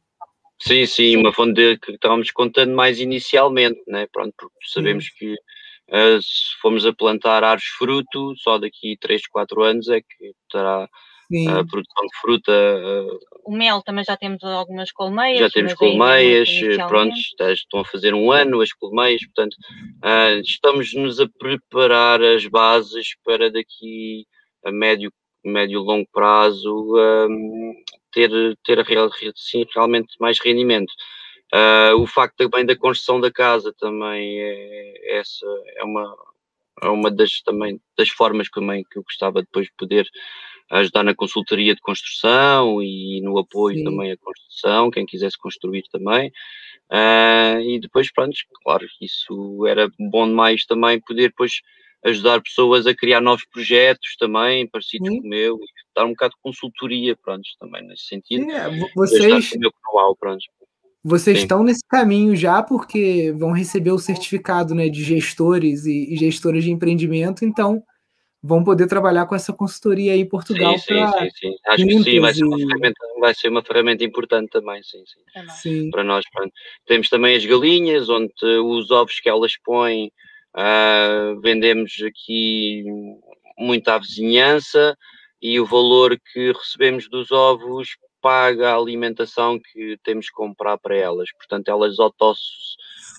[0.60, 4.06] Sim, sim, uma fonte de, que estávamos contando mais inicialmente, né?
[4.10, 5.34] Pronto, porque sabemos que
[5.90, 10.88] uh, se formos a plantar árvores fruto, só daqui 3, 4 anos é que terá
[11.48, 12.52] a produção de fruta.
[12.52, 15.40] Uh, o mel também já temos algumas colmeias.
[15.40, 16.48] Já temos colmeias,
[16.88, 17.14] pronto,
[17.52, 19.54] estão a fazer um ano as colmeias, portanto,
[20.04, 24.26] uh, estamos-nos a preparar as bases para daqui
[24.64, 25.12] a médio
[25.44, 27.74] médio e longo prazo um,
[28.10, 28.30] ter,
[28.64, 30.92] ter real, sim, realmente mais rendimento.
[31.54, 36.16] Uh, o facto também da construção da casa também é, essa é uma,
[36.82, 40.04] é uma das, também, das formas também que eu gostava depois de poder
[40.70, 43.84] ajudar na consultoria de construção e no apoio Sim.
[43.84, 46.32] também à construção, quem quisesse construir também.
[46.90, 51.60] Uh, e depois, pronto, claro, isso era bom demais também poder depois
[52.04, 55.20] ajudar pessoas a criar novos projetos também, parecidos Sim.
[55.20, 58.44] com o meu, e dar um bocado de consultoria, pronto, também nesse sentido.
[58.44, 60.44] Sim, é, vocês, know pronto.
[61.04, 61.42] Vocês Sim.
[61.42, 66.64] estão nesse caminho já, porque vão receber o certificado né, de gestores e, e gestoras
[66.64, 67.82] de empreendimento, então
[68.42, 70.78] vão poder trabalhar com essa consultoria aí em Portugal.
[70.78, 74.04] Sim, sim, sim, sim, Acho que sim, vai ser, uma ferramenta, vai ser uma ferramenta
[74.04, 75.48] importante também, sim, sim.
[75.62, 75.90] sim.
[75.90, 76.52] Para nós, pronto.
[76.86, 80.10] Temos também as galinhas, onde os ovos que elas põem
[80.56, 82.84] Uh, vendemos aqui
[83.58, 84.96] muita vizinhança
[85.42, 87.88] e o valor que recebemos dos ovos
[88.24, 91.28] paga a alimentação que temos que comprar para elas.
[91.36, 92.32] Portanto, elas auto,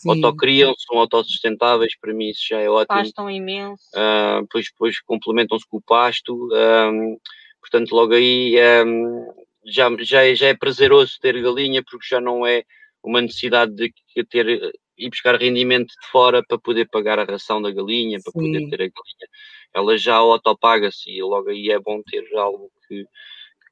[0.08, 2.88] autocriam, são autossustentáveis, para mim isso já é ótimo.
[2.88, 3.84] Pastam imenso.
[3.94, 6.50] Uh, depois, depois complementam-se com o pasto.
[6.52, 7.20] Um,
[7.62, 9.32] portanto, logo aí um,
[9.64, 12.64] já, já, é, já é prazeroso ter galinha, porque já não é
[13.04, 13.94] uma necessidade de
[14.26, 18.40] ter ir buscar rendimento de fora para poder pagar a ração da galinha, para Sim.
[18.40, 19.28] poder ter a galinha.
[19.72, 23.06] Ela já autopaga-se e logo aí é bom ter algo que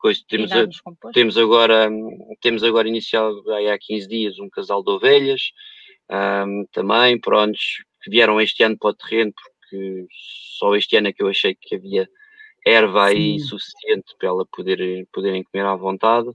[0.03, 0.19] coisa.
[0.27, 0.67] Temos, a,
[1.13, 1.89] temos agora,
[2.41, 5.53] temos agora iniciado há 15 dias um casal de ovelhas
[6.11, 10.05] um, também, prontos, que vieram este ano para o terreno, porque
[10.59, 12.07] só este ano é que eu achei que havia
[12.65, 13.45] erva aí Sim.
[13.45, 16.29] suficiente para ela poder, poderem comer à vontade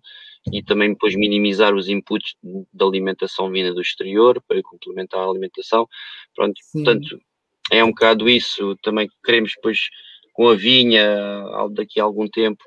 [0.51, 2.35] e também depois minimizar os inputs
[2.73, 5.87] da alimentação vinda do exterior para complementar a alimentação.
[6.35, 6.85] Pronto, Sim.
[6.85, 7.21] portanto,
[7.71, 8.77] é um bocado isso.
[8.83, 9.89] Também queremos depois
[10.33, 11.05] com a vinha,
[11.73, 12.63] daqui a algum tempo,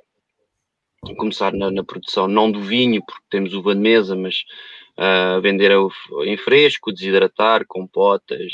[1.17, 4.43] começar na, na produção, não do vinho, porque temos uva de mesa, mas
[4.97, 5.71] uh, vender
[6.25, 8.53] em fresco, desidratar, compotas,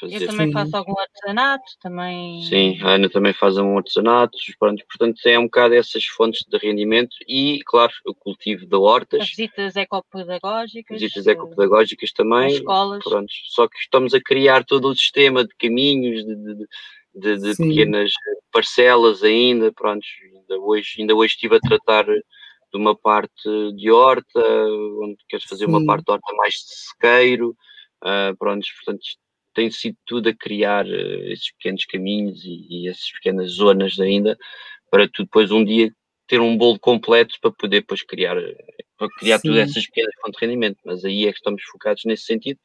[0.00, 0.22] fazer.
[0.22, 2.42] Eu também faço algum artesanato, também.
[2.44, 6.58] Sim, a Ana também faz um artesanato, pronto, portanto é um bocado essas fontes de
[6.58, 9.20] rendimento e, claro, o cultivo de hortas.
[9.20, 11.00] As visitas ecopedagógicas.
[11.00, 12.54] Visitas ecopedagógicas também.
[12.54, 13.04] escolas.
[13.04, 16.66] Pronto, só que estamos a criar todo o sistema de caminhos, de, de, de,
[17.14, 18.10] de pequenas
[18.52, 24.40] parcelas ainda, pronto, ainda hoje, ainda hoje estive a tratar de uma parte de horta,
[25.02, 25.70] onde queres fazer Sim.
[25.70, 27.56] uma parte de horta mais de sequeiro,
[28.02, 29.02] uh, pronto, portanto
[29.54, 34.36] tem sido tudo a criar uh, esses pequenos caminhos e, e, essas pequenas zonas ainda
[34.90, 35.92] para tu depois um dia
[36.26, 38.36] ter um bolo completo para poder depois criar
[38.98, 39.48] para criar Sim.
[39.48, 42.58] todas essas pequenas fontes de rendimento, mas aí é que estamos focados nesse sentido,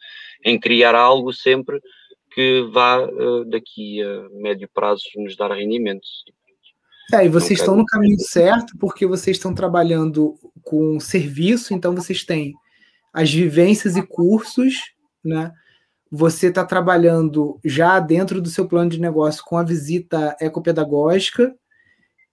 [0.44, 1.80] em criar algo sempre
[2.40, 6.08] que vá uh, daqui a médio prazo nos dar rendimento.
[7.12, 12.24] É, e vocês estão no caminho certo porque vocês estão trabalhando com serviço, então vocês
[12.24, 12.54] têm
[13.12, 15.52] as vivências e cursos, né?
[16.10, 21.54] você está trabalhando já dentro do seu plano de negócio com a visita ecopedagógica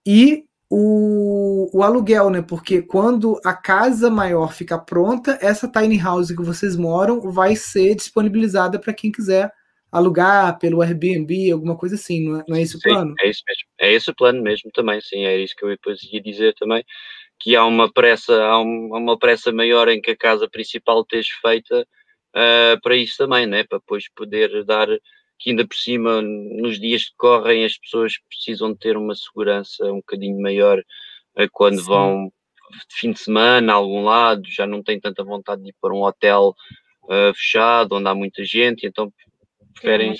[0.05, 2.41] e o, o aluguel, né?
[2.41, 7.93] Porque quando a casa maior ficar pronta, essa tiny house que vocês moram vai ser
[7.93, 9.51] disponibilizada para quem quiser
[9.91, 13.09] alugar pelo Airbnb, alguma coisa assim, não é, não é esse o plano?
[13.11, 13.63] Sim, é isso mesmo.
[13.79, 16.83] É esse o plano mesmo também, sim, é isso que eu depois ia dizer também,
[17.39, 21.87] que há uma pressa, há uma pressa maior em que a casa principal esteja feita
[22.35, 23.63] uh, para isso também, né?
[23.63, 24.87] para depois poder dar,
[25.39, 29.85] que ainda por cima, nos dias que correm, as pessoas precisam de ter uma segurança
[29.85, 31.85] um bocadinho maior uh, quando Sim.
[31.85, 32.31] vão
[32.69, 35.93] de fim de semana a algum lado, já não têm tanta vontade de ir para
[35.93, 36.53] um hotel
[37.03, 39.11] uh, fechado, onde há muita gente, então
[39.79, 40.13] preferem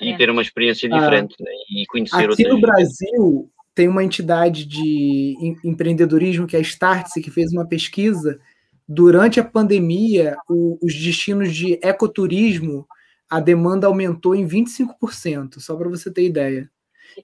[0.00, 1.50] e ter uma experiência ah, diferente né?
[1.70, 7.30] e conhecer Aqui no Brasil tem uma entidade de empreendedorismo que é a Startse, que
[7.30, 8.40] fez uma pesquisa.
[8.88, 12.86] Durante a pandemia, o, os destinos de ecoturismo,
[13.28, 16.70] a demanda aumentou em 25%, só para você ter ideia.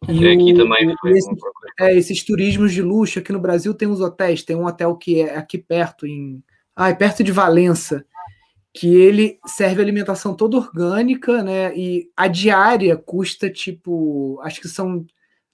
[0.09, 1.31] E é, aqui o, também foi esse,
[1.81, 5.20] é, esses turismos de luxo, aqui no Brasil tem uns hotéis, tem um hotel que
[5.20, 6.42] é aqui perto, em
[6.75, 8.05] ah, é perto de Valença,
[8.74, 11.76] que ele serve alimentação toda orgânica, né?
[11.76, 15.04] E a diária custa tipo, acho que são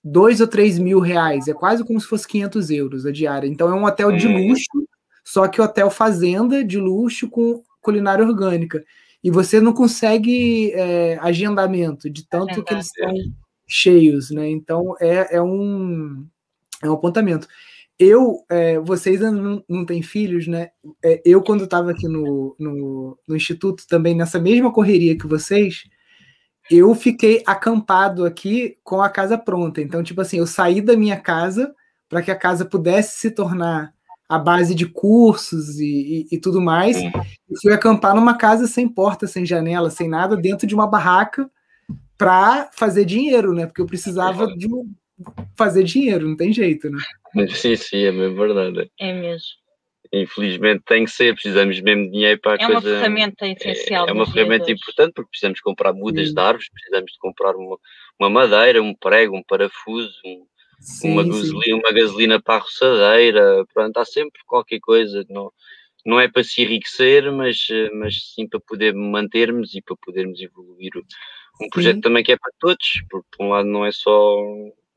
[0.02, 3.48] dois ou três mil reais, é quase como se fosse 500 euros a diária.
[3.48, 4.48] Então é um hotel de hum.
[4.48, 4.88] luxo
[5.28, 8.82] só que hotel fazenda de luxo com culinária orgânica.
[9.22, 13.12] E você não consegue é, agendamento de tanto é que eles estão
[13.66, 14.48] cheios, né?
[14.48, 16.26] Então é, é, um,
[16.82, 17.46] é um apontamento.
[17.98, 20.70] Eu, é, vocês não, não têm filhos, né?
[21.04, 25.82] É, eu, quando estava aqui no, no, no Instituto, também nessa mesma correria que vocês,
[26.70, 29.80] eu fiquei acampado aqui com a casa pronta.
[29.80, 31.74] Então, tipo assim, eu saí da minha casa
[32.08, 33.92] para que a casa pudesse se tornar
[34.28, 36.96] a base de cursos e, e, e tudo mais.
[36.98, 37.10] E
[37.62, 41.50] fui acampar numa casa sem porta, sem janela, sem nada, dentro de uma barraca
[42.16, 43.66] para fazer dinheiro, né?
[43.66, 44.68] Porque eu precisava de
[45.56, 46.98] fazer dinheiro, não tem jeito, né?
[47.54, 48.90] Sim, sim, é mesmo verdade.
[48.98, 49.46] É mesmo.
[50.12, 52.88] Infelizmente tem que ser, precisamos mesmo de dinheiro para a é coisa.
[52.88, 54.06] É uma ferramenta essencial.
[54.06, 57.76] É, é uma ferramenta importante porque precisamos comprar mudas de árvores, precisamos de comprar uma,
[58.18, 60.46] uma madeira, um prego, um parafuso, um,
[60.80, 65.26] sim, uma, gasolina, uma gasolina para a roçadeira, pronto, há sempre qualquer coisa.
[65.28, 65.52] Não,
[66.06, 70.92] não é para se enriquecer, mas, mas sim para poder mantermos e para podermos evoluir
[71.60, 72.00] um projeto sim.
[72.00, 74.36] também que é para todos, porque por um lado não é só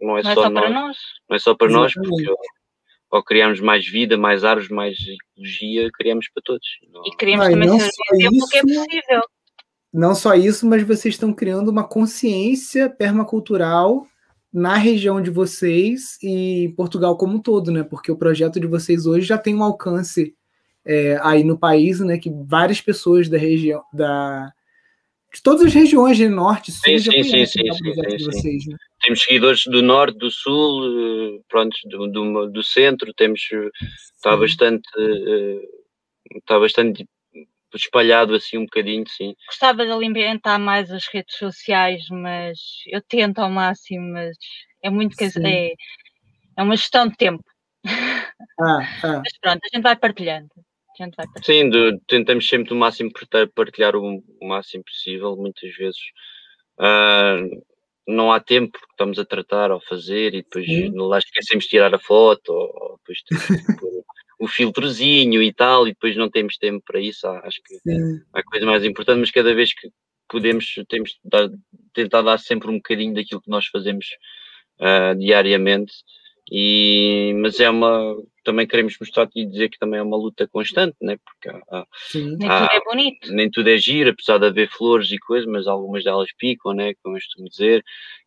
[0.02, 0.98] não é, não só, é só nós, para nós,
[1.30, 1.96] não é só para Exatamente.
[1.96, 2.52] nós, porque
[3.12, 6.68] ao criarmos mais vida, mais árvores, mais ecologia, criamos para todos.
[6.92, 7.02] Não...
[7.06, 9.22] E criamos também não só isso, que é possível.
[9.94, 14.08] Não só isso, mas vocês estão criando uma consciência permacultural
[14.54, 17.84] na região de vocês e Portugal como um todo, né?
[17.84, 20.34] Porque o projeto de vocês hoje já tem um alcance
[20.86, 22.18] é, aí no país, né?
[22.18, 24.52] Que várias pessoas da região, da
[25.34, 28.66] de todas as regiões de norte, sul, sim, já sim, sim, sim, sim, sim, vocês,
[28.68, 28.76] né?
[29.02, 33.42] Temos seguidores do norte, do sul, eh, pronto, do, do, do centro, temos
[34.16, 34.88] está bastante
[36.36, 37.06] está bastante
[37.74, 39.34] espalhado assim um bocadinho, sim.
[39.48, 44.36] Gostava de alimentar mais as redes sociais, mas eu tento ao máximo, mas
[44.84, 45.74] é muito que é,
[46.58, 47.44] é uma gestão de tempo.
[47.86, 47.88] Ah,
[49.04, 49.22] ah.
[49.24, 50.50] Mas pronto, a gente vai partilhando.
[50.98, 51.90] Gente vai partilhando.
[51.92, 53.12] Sim, tentamos sempre o máximo
[53.56, 56.00] partilhar o, o máximo possível, muitas vezes.
[56.78, 57.64] Uh,
[58.08, 60.92] não há tempo porque estamos a tratar ou fazer e depois Sim.
[60.96, 63.20] lá esquecemos de tirar a foto ou, ou depois
[64.40, 67.28] o filtrozinho e tal, e depois não temos tempo para isso.
[67.28, 68.22] Acho que Sim.
[68.36, 69.90] é a coisa mais importante, mas cada vez que
[70.28, 71.50] podemos, temos de dar,
[71.94, 74.08] tentar dar sempre um bocadinho daquilo que nós fazemos
[74.80, 75.94] uh, diariamente
[76.54, 80.98] E, mas é uma também queremos mostrar e dizer que também é uma luta constante,
[81.02, 81.18] né?
[81.24, 82.36] porque há, Sim.
[82.38, 83.34] nem tudo é bonito.
[83.34, 86.94] Nem tudo é giro, apesar de haver flores e coisas, mas algumas delas picam, né?
[87.02, 87.84] como eu costumo dizer,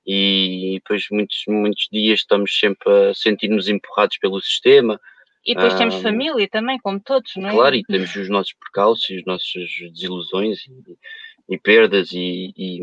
[0.06, 5.00] e depois muitos, muitos dias estamos sempre a sentir-nos empurrados pelo sistema.
[5.44, 7.52] E depois ah, temos família também, como todos, não é?
[7.52, 12.80] Claro, e temos os nossos percalços e as nossas desilusões e, e perdas e, e,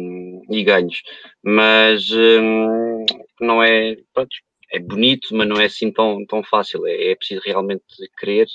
[0.47, 1.01] e, ganhos.
[1.41, 3.03] Mas hum,
[3.39, 3.97] não é.
[4.13, 4.29] Pronto,
[4.71, 6.87] é bonito, mas não é assim tão, tão fácil.
[6.87, 7.83] É, é preciso realmente
[8.17, 8.47] querer,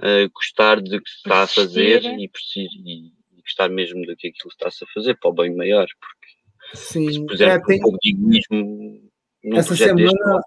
[0.00, 3.06] uh, gostar de que se está a fazer e, preciso, e,
[3.38, 5.86] e, gostar mesmo do que aquilo está-se a fazer para o bem maior.
[5.98, 7.78] Porque Sim, se puser é, tem...
[7.78, 9.10] um pouco de egoísmo,
[9.54, 10.40] essa semana.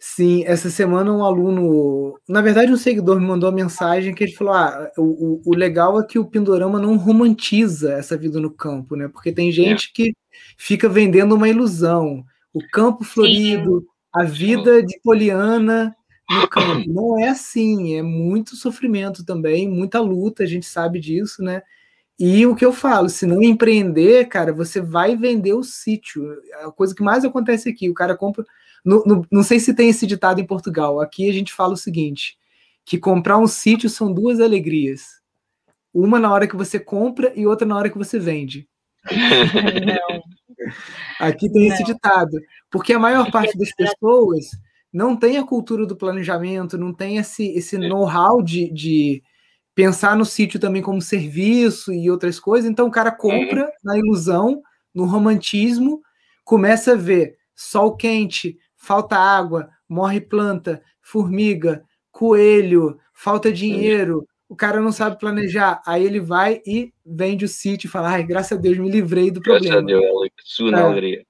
[0.00, 4.32] Sim, essa semana um aluno, na verdade um seguidor me mandou uma mensagem que ele
[4.32, 8.94] falou: ah, o, o legal é que o Pindorama não romantiza essa vida no campo,
[8.94, 9.08] né?
[9.08, 9.90] Porque tem gente é.
[9.92, 10.14] que
[10.56, 12.24] fica vendendo uma ilusão
[12.58, 13.86] o campo florido, Sim.
[14.14, 15.94] a vida de Poliana
[16.30, 16.90] no campo.
[16.90, 21.62] Não é assim, é muito sofrimento também, muita luta, a gente sabe disso, né?
[22.18, 26.24] E o que eu falo, se não empreender, cara, você vai vender o sítio.
[26.64, 28.44] A coisa que mais acontece aqui, o cara compra.
[28.84, 31.00] No, no, não sei se tem esse ditado em Portugal.
[31.00, 32.36] Aqui a gente fala o seguinte:
[32.84, 35.20] que comprar um sítio são duas alegrias.
[35.94, 38.68] Uma na hora que você compra e outra na hora que você vende.
[39.86, 40.37] Não.
[41.20, 41.74] Aqui tem não.
[41.74, 42.38] esse ditado,
[42.70, 44.46] porque a maior parte das pessoas
[44.92, 47.88] não tem a cultura do planejamento, não tem esse, esse é.
[47.88, 49.22] know-how de, de
[49.74, 52.70] pensar no sítio também como serviço e outras coisas.
[52.70, 53.70] Então o cara compra uhum.
[53.84, 54.62] na ilusão,
[54.94, 56.00] no romantismo,
[56.44, 64.80] começa a ver sol quente, falta água, morre planta, formiga, coelho, falta dinheiro, o cara
[64.80, 65.82] não sabe planejar.
[65.86, 69.30] Aí ele vai e vende o sítio e fala: ai, graças a Deus me livrei
[69.30, 69.82] do problema.
[69.82, 70.82] Graças a Deus, sua é.
[70.82, 71.26] alegria.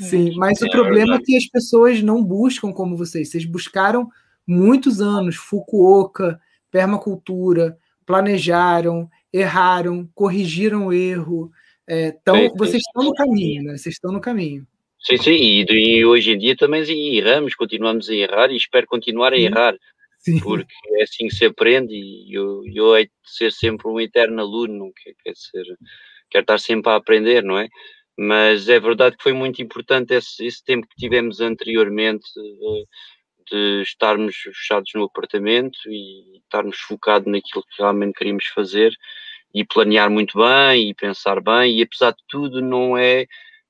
[0.00, 3.30] Sim, mas é, o problema é, é que as pessoas não buscam como vocês.
[3.30, 4.08] Vocês buscaram
[4.46, 11.50] muitos anos Fukuoka, permacultura, planejaram, erraram, corrigiram o erro.
[11.86, 12.88] É, então, sim, vocês sim.
[12.88, 13.76] estão no caminho, né?
[13.76, 14.66] Vocês estão no caminho.
[14.98, 16.82] Sim, sim, e, e hoje em dia também
[17.14, 19.76] erramos, continuamos a errar e espero continuar a errar.
[20.24, 20.40] Sim.
[20.40, 24.40] porque é assim que se aprende e eu, eu hei de ser sempre um eterno
[24.40, 25.64] aluno, não quer, quer ser,
[26.30, 27.68] quero estar sempre a aprender, não é?
[28.16, 32.86] Mas é verdade que foi muito importante esse, esse tempo que tivemos anteriormente de,
[33.50, 38.94] de, estarmos fechados no apartamento e estarmos focados naquilo que realmente queríamos fazer
[39.54, 43.26] e planear muito bem e pensar bem e apesar de tudo não é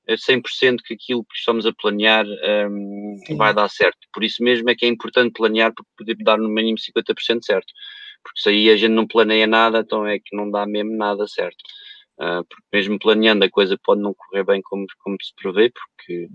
[0.07, 3.99] 100% que aquilo que estamos a planear um, vai dar certo.
[4.13, 7.73] Por isso mesmo é que é importante planear para poder dar no mínimo 50% certo.
[8.23, 11.27] Porque se aí a gente não planeia nada, então é que não dá mesmo nada
[11.27, 11.57] certo.
[12.17, 16.29] Uh, porque mesmo planeando a coisa pode não correr bem como, como se prevê, porque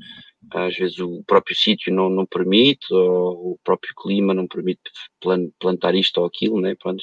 [0.52, 4.83] às vezes o próprio sítio não, não permite, ou o próprio clima não permite
[5.59, 6.74] plantar isto ou aquilo, né?
[6.74, 7.02] Pronto.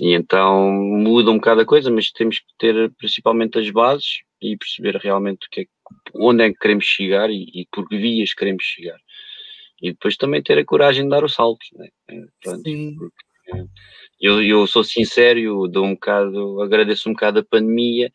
[0.00, 4.56] E então muda um bocado a coisa, mas temos que ter principalmente as bases e
[4.56, 5.64] perceber realmente o que é,
[6.14, 8.98] onde é que queremos chegar e, e por que vias queremos chegar.
[9.80, 11.88] E depois também ter a coragem de dar o salto, né?
[12.42, 12.62] Pronto,
[12.98, 13.66] porque,
[14.20, 18.10] eu, eu sou sincero, eu dou um bocado, agradeço um bocado a pandemia,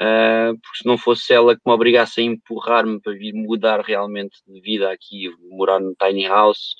[0.00, 4.38] uh, porque se não fosse ela que me obrigasse a empurrar-me para vir mudar realmente
[4.46, 6.74] de vida aqui, morar no tiny house,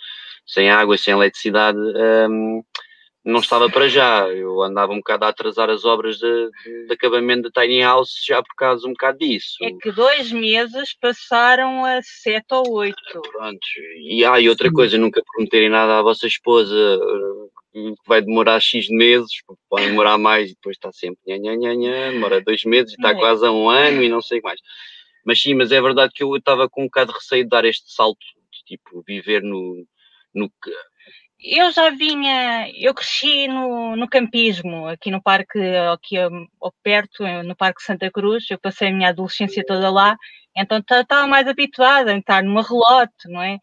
[0.46, 2.82] sem água, sem eletricidade, um, ah,
[3.24, 4.28] não estava para já.
[4.28, 6.50] Eu andava um bocado a atrasar as obras de,
[6.86, 9.56] de acabamento da Tiny House já por causa um bocado disso.
[9.62, 12.96] É que dois meses passaram a sete ou oito.
[13.32, 13.66] Pronto.
[14.00, 14.74] E, ah, e outra Sim.
[14.74, 16.74] coisa, nunca prometerem nada à vossa esposa
[17.72, 19.30] que vai demorar X meses,
[19.68, 22.96] pode demorar mais e depois está sempre nha, nha, nha, nha, demora dois meses e
[22.96, 23.14] está é.
[23.14, 24.60] quase a um ano e não sei mais.
[25.24, 27.64] Mas sim, mas é verdade que eu estava com um bocado de receio de dar
[27.64, 28.18] este salto,
[28.52, 29.86] de tipo, viver no,
[30.34, 30.50] no
[31.42, 35.58] eu já vinha, eu cresci no, no campismo, aqui no parque,
[35.92, 40.16] aqui ao, perto, no Parque Santa Cruz, eu passei a minha adolescência toda lá,
[40.56, 43.58] então estava mais habituada a estar numa relote, não é?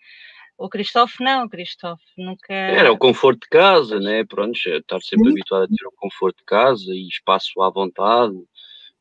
[0.57, 2.53] O Cristóvão não, Cristóvão nunca...
[2.53, 4.25] Era o conforto de casa, né?
[4.25, 8.33] Pronto, estar sempre habituado a ter o conforto de casa e espaço à vontade,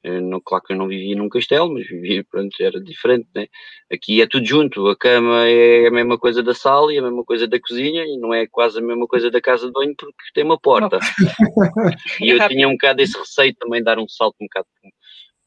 [0.05, 3.47] não, claro que eu não vivia num castelo, mas vivia, pronto, era diferente, né?
[3.93, 7.25] Aqui é tudo junto, a cama é a mesma coisa da sala e a mesma
[7.25, 10.31] coisa da cozinha e não é quase a mesma coisa da casa de banho porque
[10.35, 10.99] tem uma porta.
[12.23, 14.69] e eu tinha um bocado esse receio também de dar um salto um bocado,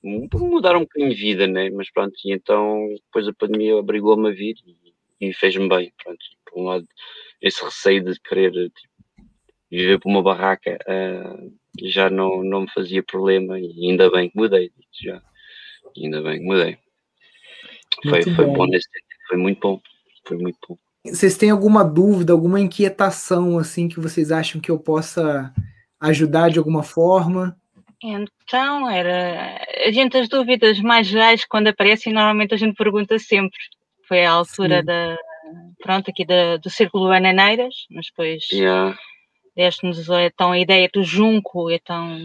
[0.04, 1.70] mudar um bocadinho de vida, né?
[1.70, 6.20] Mas pronto, e então depois a pandemia obrigou-me a vir e, e fez-me bem, pronto.
[6.45, 6.86] Por um lado,
[7.41, 8.90] esse receio de querer tipo,
[9.72, 14.38] viver por uma barraca uh, já não, não me fazia problema e ainda bem que
[14.38, 15.22] mudei, já.
[15.97, 16.78] Ainda bem que mudei.
[18.07, 19.82] Foi, foi bom nesse tempo, foi muito bom,
[20.28, 20.78] foi muito bom.
[21.05, 25.53] vocês têm alguma dúvida, alguma inquietação assim que vocês acham que eu possa
[25.99, 27.55] ajudar de alguma forma?
[28.03, 29.63] Então, era.
[29.86, 33.59] A gente, as dúvidas mais gerais, quando aparecem, normalmente a gente pergunta sempre.
[34.07, 34.86] Foi a altura Sim.
[34.86, 35.17] da.
[35.84, 38.47] Pronto, aqui da, do Círculo Bananeiras, mas depois.
[38.51, 38.97] Yeah.
[39.56, 42.18] Deste-nos então a ideia do junco, então.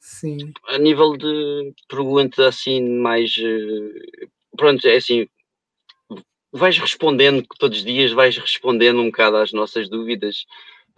[0.00, 0.52] Sim.
[0.66, 3.34] A nível de pergunta assim, mais.
[3.38, 5.26] Eh, pronto, é assim.
[6.50, 10.46] Vais respondendo todos os dias, vais respondendo um bocado às nossas dúvidas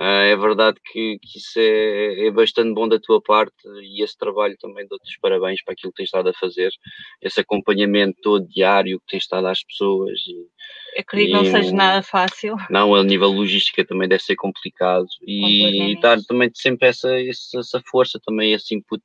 [0.03, 4.57] é verdade que, que isso é, é, bastante bom da tua parte e esse trabalho
[4.59, 6.71] também dou-te os parabéns para aquilo que tens estado a fazer,
[7.21, 10.19] esse acompanhamento todo diário que tens estado às pessoas.
[10.27, 12.57] E, acredito que não seja nada fácil.
[12.71, 18.19] Não, a nível logística também deve ser complicado e, dar também sempre essa, essa força,
[18.25, 19.03] também esse input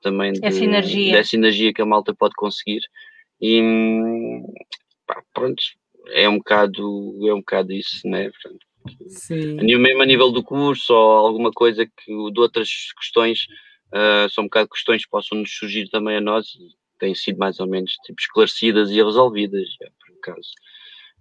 [0.00, 1.12] também de, essa energia.
[1.12, 2.80] dessa energia que a malta pode conseguir.
[3.38, 3.60] E
[5.06, 5.62] pá, pronto,
[6.08, 8.30] é um bocado, é um bocado isso, né?
[9.08, 9.56] Sim.
[9.56, 12.68] Mesmo a nível do curso ou alguma coisa que de outras
[12.98, 13.46] questões,
[13.92, 16.68] uh, são um bocado questões que possam nos surgir também a nós e
[16.98, 20.50] têm sido mais ou menos tipo, esclarecidas e resolvidas, já, por acaso.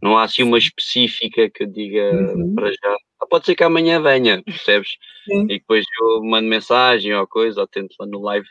[0.02, 2.56] Não há assim uma específica que eu diga uhum.
[2.56, 2.98] para já.
[3.22, 4.90] Ah, pode ser que amanhã venha, percebes?
[5.26, 5.44] Sim.
[5.44, 8.48] E depois eu mando mensagem ou coisa, ou tento lá no live.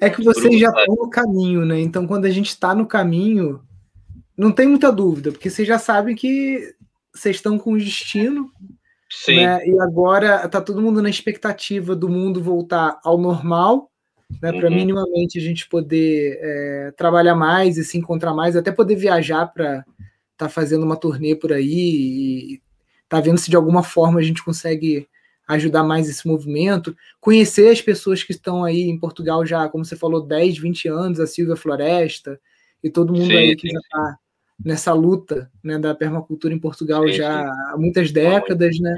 [0.00, 1.80] É que vocês já estão no caminho, né?
[1.80, 3.62] Então, quando a gente está no caminho,
[4.36, 6.74] não tem muita dúvida, porque vocês já sabem que
[7.16, 8.50] vocês estão com o destino.
[9.10, 9.36] Sim.
[9.36, 9.66] Né?
[9.66, 13.90] E agora tá todo mundo na expectativa do mundo voltar ao normal,
[14.42, 14.52] né?
[14.52, 14.74] Para uhum.
[14.74, 19.78] minimamente a gente poder é, trabalhar mais e se encontrar mais, até poder viajar para
[19.78, 19.86] estar
[20.36, 22.62] tá fazendo uma turnê por aí e
[23.08, 25.08] tá vendo se de alguma forma a gente consegue
[25.48, 29.94] ajudar mais esse movimento, conhecer as pessoas que estão aí em Portugal já, como você
[29.94, 32.40] falou, 10, 20 anos, a Silvia Floresta
[32.82, 33.74] e todo mundo sim, aí que sim.
[33.74, 34.18] já está
[34.64, 37.72] nessa luta né, da permacultura em Portugal já sim.
[37.72, 38.96] há muitas décadas, né?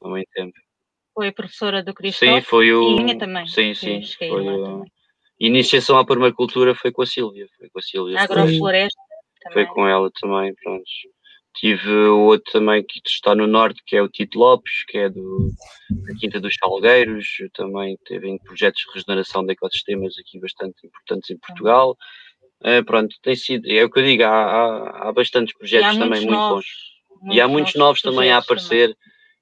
[0.00, 0.52] Há muito tempo.
[1.14, 2.36] Foi professora do Cristóvão.
[2.36, 2.90] Sim, foi o.
[2.90, 3.46] E minha também.
[3.46, 4.02] Sim, sim.
[4.18, 4.84] Foi o...
[5.38, 7.46] Iniciação à permacultura foi com a Sílvia.
[7.56, 8.20] Foi com a Sílvia.
[8.20, 9.00] Agrofloresta.
[9.52, 10.84] Foi com ela também, pronto.
[11.56, 15.50] Tive outro também que está no norte, que é o Tito Lopes, que é do,
[15.88, 21.30] da Quinta dos Salgueiros, também teve em projetos de regeneração de ecossistemas aqui bastante importantes
[21.30, 21.96] em Portugal.
[22.64, 26.20] Uh, pronto, tem sido, é o que eu digo, há, há, há bastantes projetos também
[26.20, 26.66] muito novos,
[27.20, 27.34] bons.
[27.34, 28.96] E há muitos novos, novos também a aparecer, também.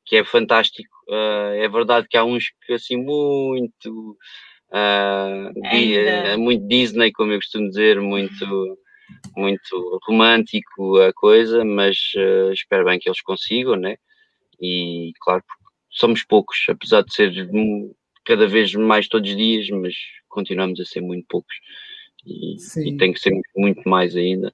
[0.05, 0.91] que é fantástico.
[1.09, 4.16] Uh, é verdade que há uns que assim muito,
[4.73, 8.79] uh, muito Disney, como eu costumo dizer, muito,
[9.37, 11.97] muito romântico a coisa, mas
[12.53, 13.95] espero bem que eles consigam, né?
[14.61, 15.45] E claro,
[15.91, 17.33] somos poucos, apesar de ser
[18.25, 19.95] cada vez mais todos os dias, mas
[20.29, 21.55] continuamos a ser muito poucos
[22.25, 22.57] e,
[22.89, 24.53] e tem que ser muito mais ainda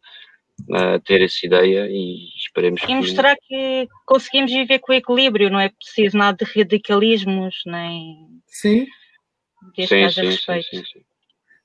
[0.62, 2.94] uh, ter essa ideia e esperemos e que...
[2.94, 8.28] mostrar que conseguimos viver com equilíbrio, não é preciso nada de radicalismos, nem...
[8.46, 8.86] Sim.
[9.74, 11.00] Sim, sim, sim, sim, sim.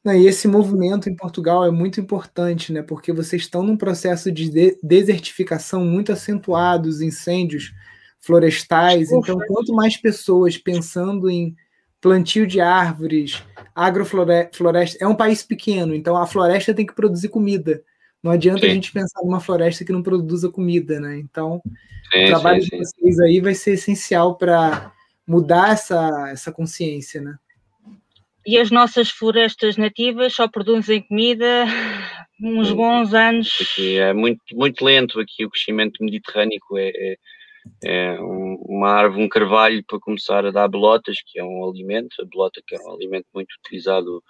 [0.04, 2.82] Não, e esse movimento em Portugal é muito importante, né?
[2.82, 7.72] Porque vocês estão num processo de desertificação muito acentuado, os incêndios
[8.20, 9.12] florestais.
[9.12, 11.56] Então, quanto mais pessoas pensando em
[12.04, 13.41] plantio de árvores,
[13.74, 14.97] agrofloresta.
[15.01, 17.82] É um país pequeno, então a floresta tem que produzir comida.
[18.22, 18.68] Não adianta sim.
[18.68, 21.18] a gente pensar numa floresta que não produza comida, né?
[21.18, 21.62] Então,
[22.12, 24.91] sim, o trabalho sim, de vocês aí vai ser essencial para
[25.26, 27.36] mudar essa, essa consciência, né?
[28.45, 31.66] E as nossas florestas nativas só produzem comida
[32.41, 33.58] uns bons anos.
[33.62, 37.18] Aqui é muito, muito lento aqui o crescimento mediterrâneo é, é
[37.84, 42.26] é uma árvore, um carvalho para começar a dar belotas, que é um alimento, a
[42.26, 44.24] belota que é um alimento muito utilizado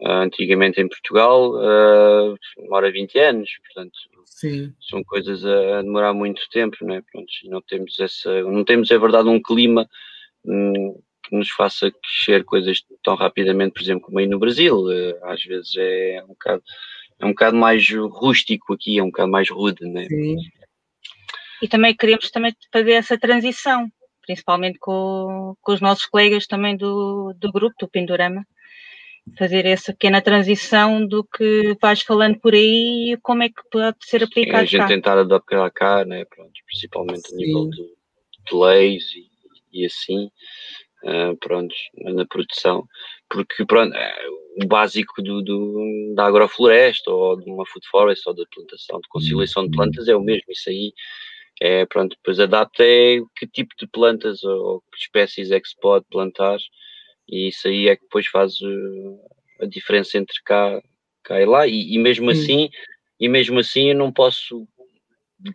[0.00, 4.72] uh, antigamente em Portugal, uh, demora 20 anos, portanto Sim.
[4.80, 7.02] são coisas a, demorar muito tempo, não é?
[7.10, 9.88] Pronto, não temos essa, não temos é verdade um clima
[10.44, 15.24] um, que nos faça crescer coisas tão rapidamente, por exemplo, como aí no Brasil, uh,
[15.24, 16.62] às vezes é um bocado
[17.18, 20.06] é um bocado mais rústico aqui, é um bocado mais rude, né?
[20.06, 20.36] Sim
[21.62, 23.86] e também queremos também fazer essa transição,
[24.20, 28.44] principalmente com, com os nossos colegas também do, do grupo, do Pindorama,
[29.38, 33.96] fazer essa pequena transição do que vais falando por aí e como é que pode
[34.00, 34.86] ser aplicado Sim, a gente cá.
[34.88, 37.34] tentar adaptar cá, né, pronto, principalmente Sim.
[37.34, 37.82] a nível de,
[38.50, 40.26] de leis e, e assim,
[41.04, 42.84] uh, pronto, na produção,
[43.30, 44.14] porque pronto, é,
[44.60, 49.08] o básico do, do, da agrofloresta ou de uma food forest ou da plantação, de
[49.08, 50.92] conciliação de plantas é o mesmo, isso aí
[51.64, 55.78] é, pronto, depois adapta é que tipo de plantas ou que espécies é que se
[55.80, 56.58] pode plantar
[57.28, 59.20] e isso aí é que depois faz uh,
[59.60, 60.82] a diferença entre cá,
[61.22, 62.42] cá e lá e, e mesmo Sim.
[62.42, 62.70] assim
[63.20, 64.66] e mesmo assim eu não posso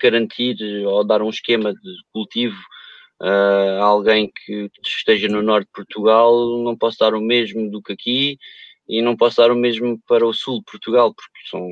[0.01, 0.55] garantir
[0.86, 2.58] ou dar um esquema de cultivo
[3.22, 7.82] uh, a alguém que esteja no norte de Portugal, não posso dar o mesmo do
[7.82, 8.38] que aqui
[8.88, 11.68] e não posso dar o mesmo para o sul de Portugal, porque são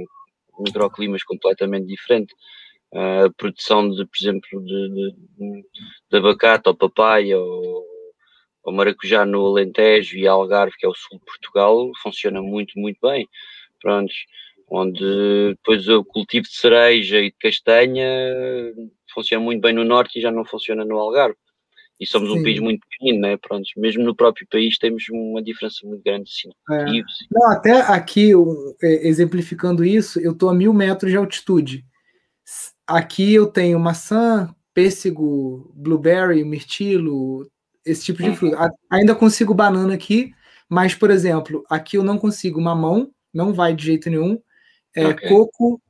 [0.59, 2.35] microclimas completamente diferentes.
[2.95, 5.65] A produção de, por exemplo, de, de,
[6.09, 7.85] de abacate ou papaya ou,
[8.63, 12.97] ou maracujá no Alentejo e Algarve, que é o sul de Portugal, funciona muito, muito
[13.01, 13.27] bem.
[13.81, 14.15] Prontos
[14.69, 18.07] onde depois o cultivo de cereja e de castanha
[19.13, 21.37] funciona muito bem no norte e já não funciona no Algarve.
[21.97, 22.39] E somos Sim.
[22.39, 23.37] um país muito pequeno, né?
[23.37, 27.13] Pronto, mesmo no próprio país temos uma diferença muito grande de cultivos.
[27.21, 27.25] É.
[27.31, 28.31] Não, até aqui,
[28.81, 31.85] exemplificando isso, eu estou a mil metros de altitude.
[32.87, 37.49] Aqui eu tenho maçã, pêssego, blueberry, mirtilo,
[37.85, 38.35] esse tipo de uhum.
[38.35, 38.71] fruta.
[38.89, 40.33] Ainda consigo banana aqui,
[40.69, 44.39] mas, por exemplo, aqui eu não consigo mamão, não vai de jeito nenhum
[44.95, 45.29] é, okay.
[45.29, 45.81] coco,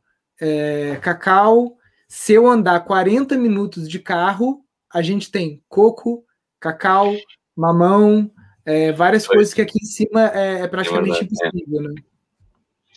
[0.41, 1.78] é, cacau.
[2.08, 6.26] Se eu andar 40 minutos de carro, a gente tem coco,
[6.60, 7.14] cacau,
[7.56, 8.32] mamão,
[8.66, 11.93] é, várias coisas que aqui em cima é, é praticamente é impossível, né?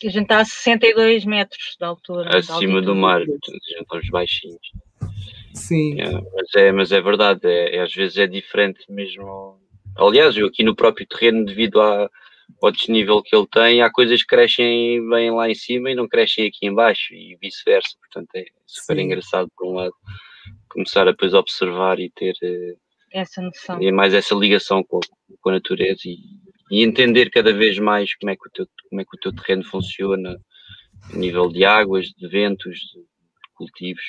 [0.03, 2.37] A gente está a 62 metros de altura.
[2.37, 4.59] Acima do mar, estamos baixinhos.
[5.53, 5.99] Sim.
[5.99, 9.59] É, mas, é, mas é verdade, é, é, às vezes é diferente mesmo.
[9.97, 12.09] Aliás, eu aqui no próprio terreno, devido à,
[12.61, 16.07] ao desnível que ele tem, há coisas que crescem bem lá em cima e não
[16.07, 17.97] crescem aqui em baixo e vice-versa.
[17.99, 19.03] Portanto, é super Sim.
[19.03, 19.93] engraçado, por um lado,
[20.69, 22.75] começar a depois observar e ter eh,
[23.11, 23.81] essa noção.
[23.81, 24.99] E mais essa ligação com,
[25.41, 26.17] com a natureza e,
[26.69, 29.35] e, entender cada vez mais como é, que o teu, como é que o teu
[29.35, 30.39] terreno funciona
[31.11, 33.03] a nível de águas, de ventos, de
[33.55, 34.03] cultivos.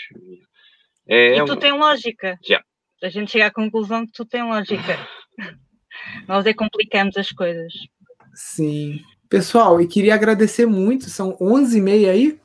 [1.09, 1.57] É, e é tu um...
[1.57, 2.39] tem lógica.
[2.47, 2.63] Já.
[3.03, 4.99] A gente chega à conclusão que tu tem lógica.
[6.29, 7.73] Nós é complicamos as coisas.
[8.35, 9.01] Sim.
[9.29, 12.41] Pessoal, e queria agradecer muito, são 11h30 aí?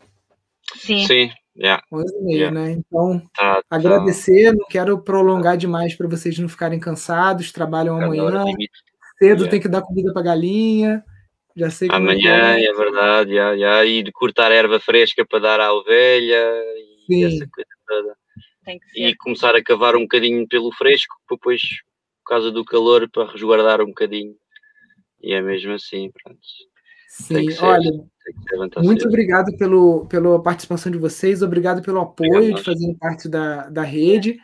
[0.76, 1.06] Sim.
[1.08, 1.84] Sim, yeah.
[1.92, 2.52] 11h30, yeah.
[2.60, 2.72] né?
[2.72, 3.76] Então, tá, tá.
[3.76, 8.46] agradecer, não quero prolongar demais para vocês não ficarem cansados, trabalham amanhã,
[9.18, 9.50] cedo yeah.
[9.50, 11.04] tem que dar comida para galinha,
[11.56, 13.86] já sei que Amanhã, é, é verdade, yeah, yeah.
[13.86, 16.52] e de cortar erva fresca para dar à ovelha,
[17.08, 17.26] e Sim.
[17.26, 18.16] essa coisa toda.
[18.96, 21.62] E começar a cavar um bocadinho pelo fresco, depois,
[22.24, 24.36] por causa do calor, para resguardar um bocadinho
[25.26, 26.40] e é mesmo assim, pronto.
[27.10, 27.92] Sim, ser, olha,
[28.78, 29.08] muito cedo.
[29.08, 33.82] obrigado pelo, pela participação de vocês, obrigado pelo apoio obrigado, de fazerem parte da, da
[33.82, 34.38] rede.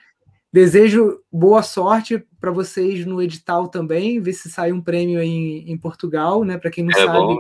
[0.54, 5.72] Desejo boa sorte para vocês no edital também, ver se sai um prêmio aí em,
[5.72, 6.58] em Portugal, né?
[6.58, 7.38] Para quem não é sabe, bom.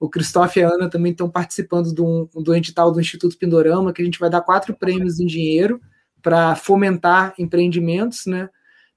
[0.00, 4.00] o Cristóvão e a Ana também estão participando do, do edital do Instituto Pindorama, que
[4.00, 5.78] a gente vai dar quatro prêmios em dinheiro
[6.22, 8.48] para fomentar empreendimentos, né?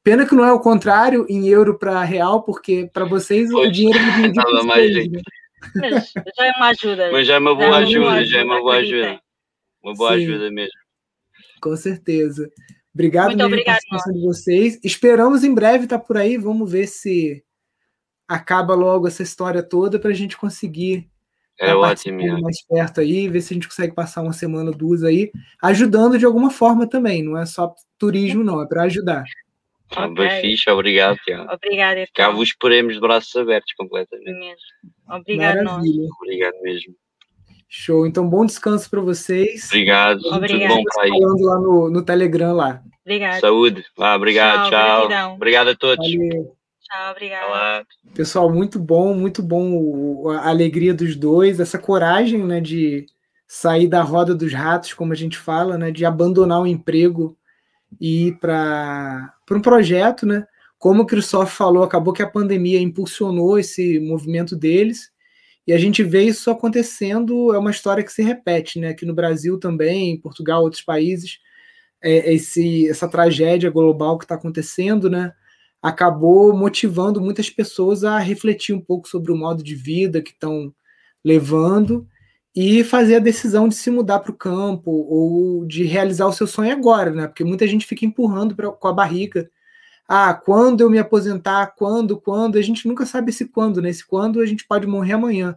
[0.04, 4.00] Pena que não é o contrário em euro para real, porque para vocês o dinheiro
[4.00, 5.22] é dividido mais gente.
[5.76, 5.90] Né?
[5.92, 7.12] Mas já é uma ajuda.
[7.12, 9.22] Mas já é uma boa ajuda, já é uma boa ajuda.
[9.84, 10.24] Uma boa Sim.
[10.24, 10.80] ajuda mesmo.
[11.62, 12.50] Com certeza.
[12.94, 14.80] Obrigado Muito mesmo obrigado, pela participação de vocês.
[14.84, 16.38] Esperamos em breve estar tá por aí.
[16.38, 17.44] Vamos ver se
[18.28, 21.10] acaba logo essa história toda para a gente conseguir
[21.62, 22.42] é ótimo, é.
[22.42, 25.32] mais perto aí, ver se a gente consegue passar uma semana, duas aí,
[25.62, 27.22] ajudando de alguma forma também.
[27.22, 29.24] Não é só turismo, não, é para ajudar.
[29.92, 30.14] Okay.
[30.14, 31.52] Bem fixe, obrigado, Tiago.
[31.54, 32.08] Obrigada.
[32.16, 34.40] Cá vos esperemos de braços abertos completamente.
[34.40, 34.58] Mesmo.
[35.08, 36.08] Obrigado, Maravilha.
[36.20, 36.96] Obrigado mesmo.
[37.74, 38.06] Show.
[38.06, 39.68] Então, bom descanso para vocês.
[39.68, 40.20] Obrigado.
[40.26, 40.70] Obrigado.
[40.72, 41.10] Tudo bom para aí.
[41.10, 42.84] Falando lá no, no Telegram lá.
[43.06, 43.40] Obrigado.
[43.40, 43.86] Saúde.
[43.98, 44.70] Ah, obrigado.
[44.70, 45.08] Tchau.
[45.08, 45.34] tchau.
[45.36, 46.06] Obrigado a todos.
[46.06, 46.54] Valeu.
[46.82, 47.88] Tchau, obrigado.
[48.14, 53.06] Pessoal, muito bom, muito bom a alegria dos dois, essa coragem, né, de
[53.48, 57.38] sair da roda dos ratos, como a gente fala, né, de abandonar o emprego
[58.02, 60.46] e ir para um projeto, né?
[60.78, 65.11] Como o Christoph falou, acabou que a pandemia impulsionou esse movimento deles,
[65.72, 68.90] e a gente vê isso acontecendo, é uma história que se repete, né?
[68.90, 71.40] Aqui no Brasil também, em Portugal, outros países,
[72.04, 75.32] é, esse, essa tragédia global que está acontecendo, né?
[75.82, 80.74] Acabou motivando muitas pessoas a refletir um pouco sobre o modo de vida que estão
[81.24, 82.06] levando
[82.54, 86.48] e fazer a decisão de se mudar para o campo ou de realizar o seu
[86.48, 87.28] sonho agora, né?
[87.28, 89.50] Porque muita gente fica empurrando pra, com a barriga.
[90.14, 91.68] Ah, quando eu me aposentar?
[91.68, 92.20] Quando?
[92.20, 92.58] Quando?
[92.58, 93.90] A gente nunca sabe esse quando, né?
[93.92, 95.56] Esse quando a gente pode morrer amanhã.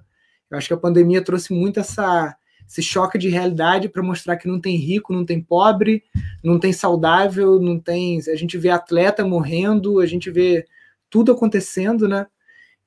[0.48, 4.46] Eu acho que a pandemia trouxe muito essa, esse choque de realidade para mostrar que
[4.46, 6.04] não tem rico, não tem pobre,
[6.40, 8.20] não tem saudável, não tem.
[8.30, 10.64] A gente vê atleta morrendo, a gente vê
[11.10, 12.24] tudo acontecendo, né?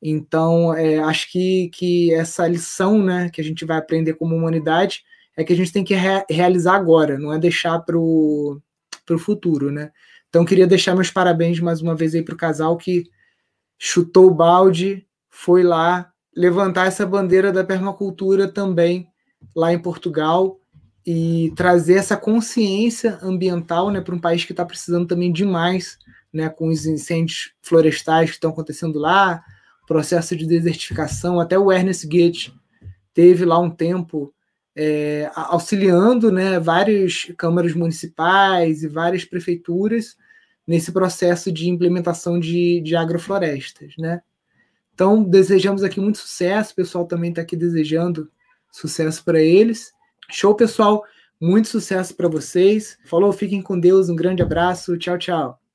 [0.01, 5.03] Então, é, acho que, que essa lição né, que a gente vai aprender como humanidade
[5.36, 8.61] é que a gente tem que re realizar agora, não é deixar para o
[9.20, 9.70] futuro.
[9.70, 9.91] Né?
[10.30, 13.05] Então, queria deixar meus parabéns mais uma vez aí para o casal que
[13.78, 19.07] chutou o balde, foi lá levantar essa bandeira da permacultura também
[19.55, 20.59] lá em Portugal
[21.05, 25.97] e trazer essa consciência ambiental né, para um país que está precisando também demais
[26.34, 29.41] né, com os incêndios florestais que estão acontecendo lá,
[29.88, 31.39] processo de desertificação.
[31.39, 32.53] Até o Ernest Goethe
[33.13, 34.34] teve lá um tempo
[34.78, 40.15] é, auxiliando né, várias câmaras municipais e várias prefeituras
[40.67, 43.93] nesse processo de implementação de, de agroflorestas.
[43.97, 44.21] Né?
[44.93, 48.30] Então, desejamos aqui muito sucesso, o pessoal também está aqui desejando
[48.71, 49.91] sucesso para eles.
[50.30, 51.03] Show, pessoal.
[51.39, 52.97] Muito sucesso para vocês.
[53.05, 54.09] Falou, fiquem com Deus.
[54.09, 54.97] Um grande abraço.
[54.97, 55.66] Tchau, tchau.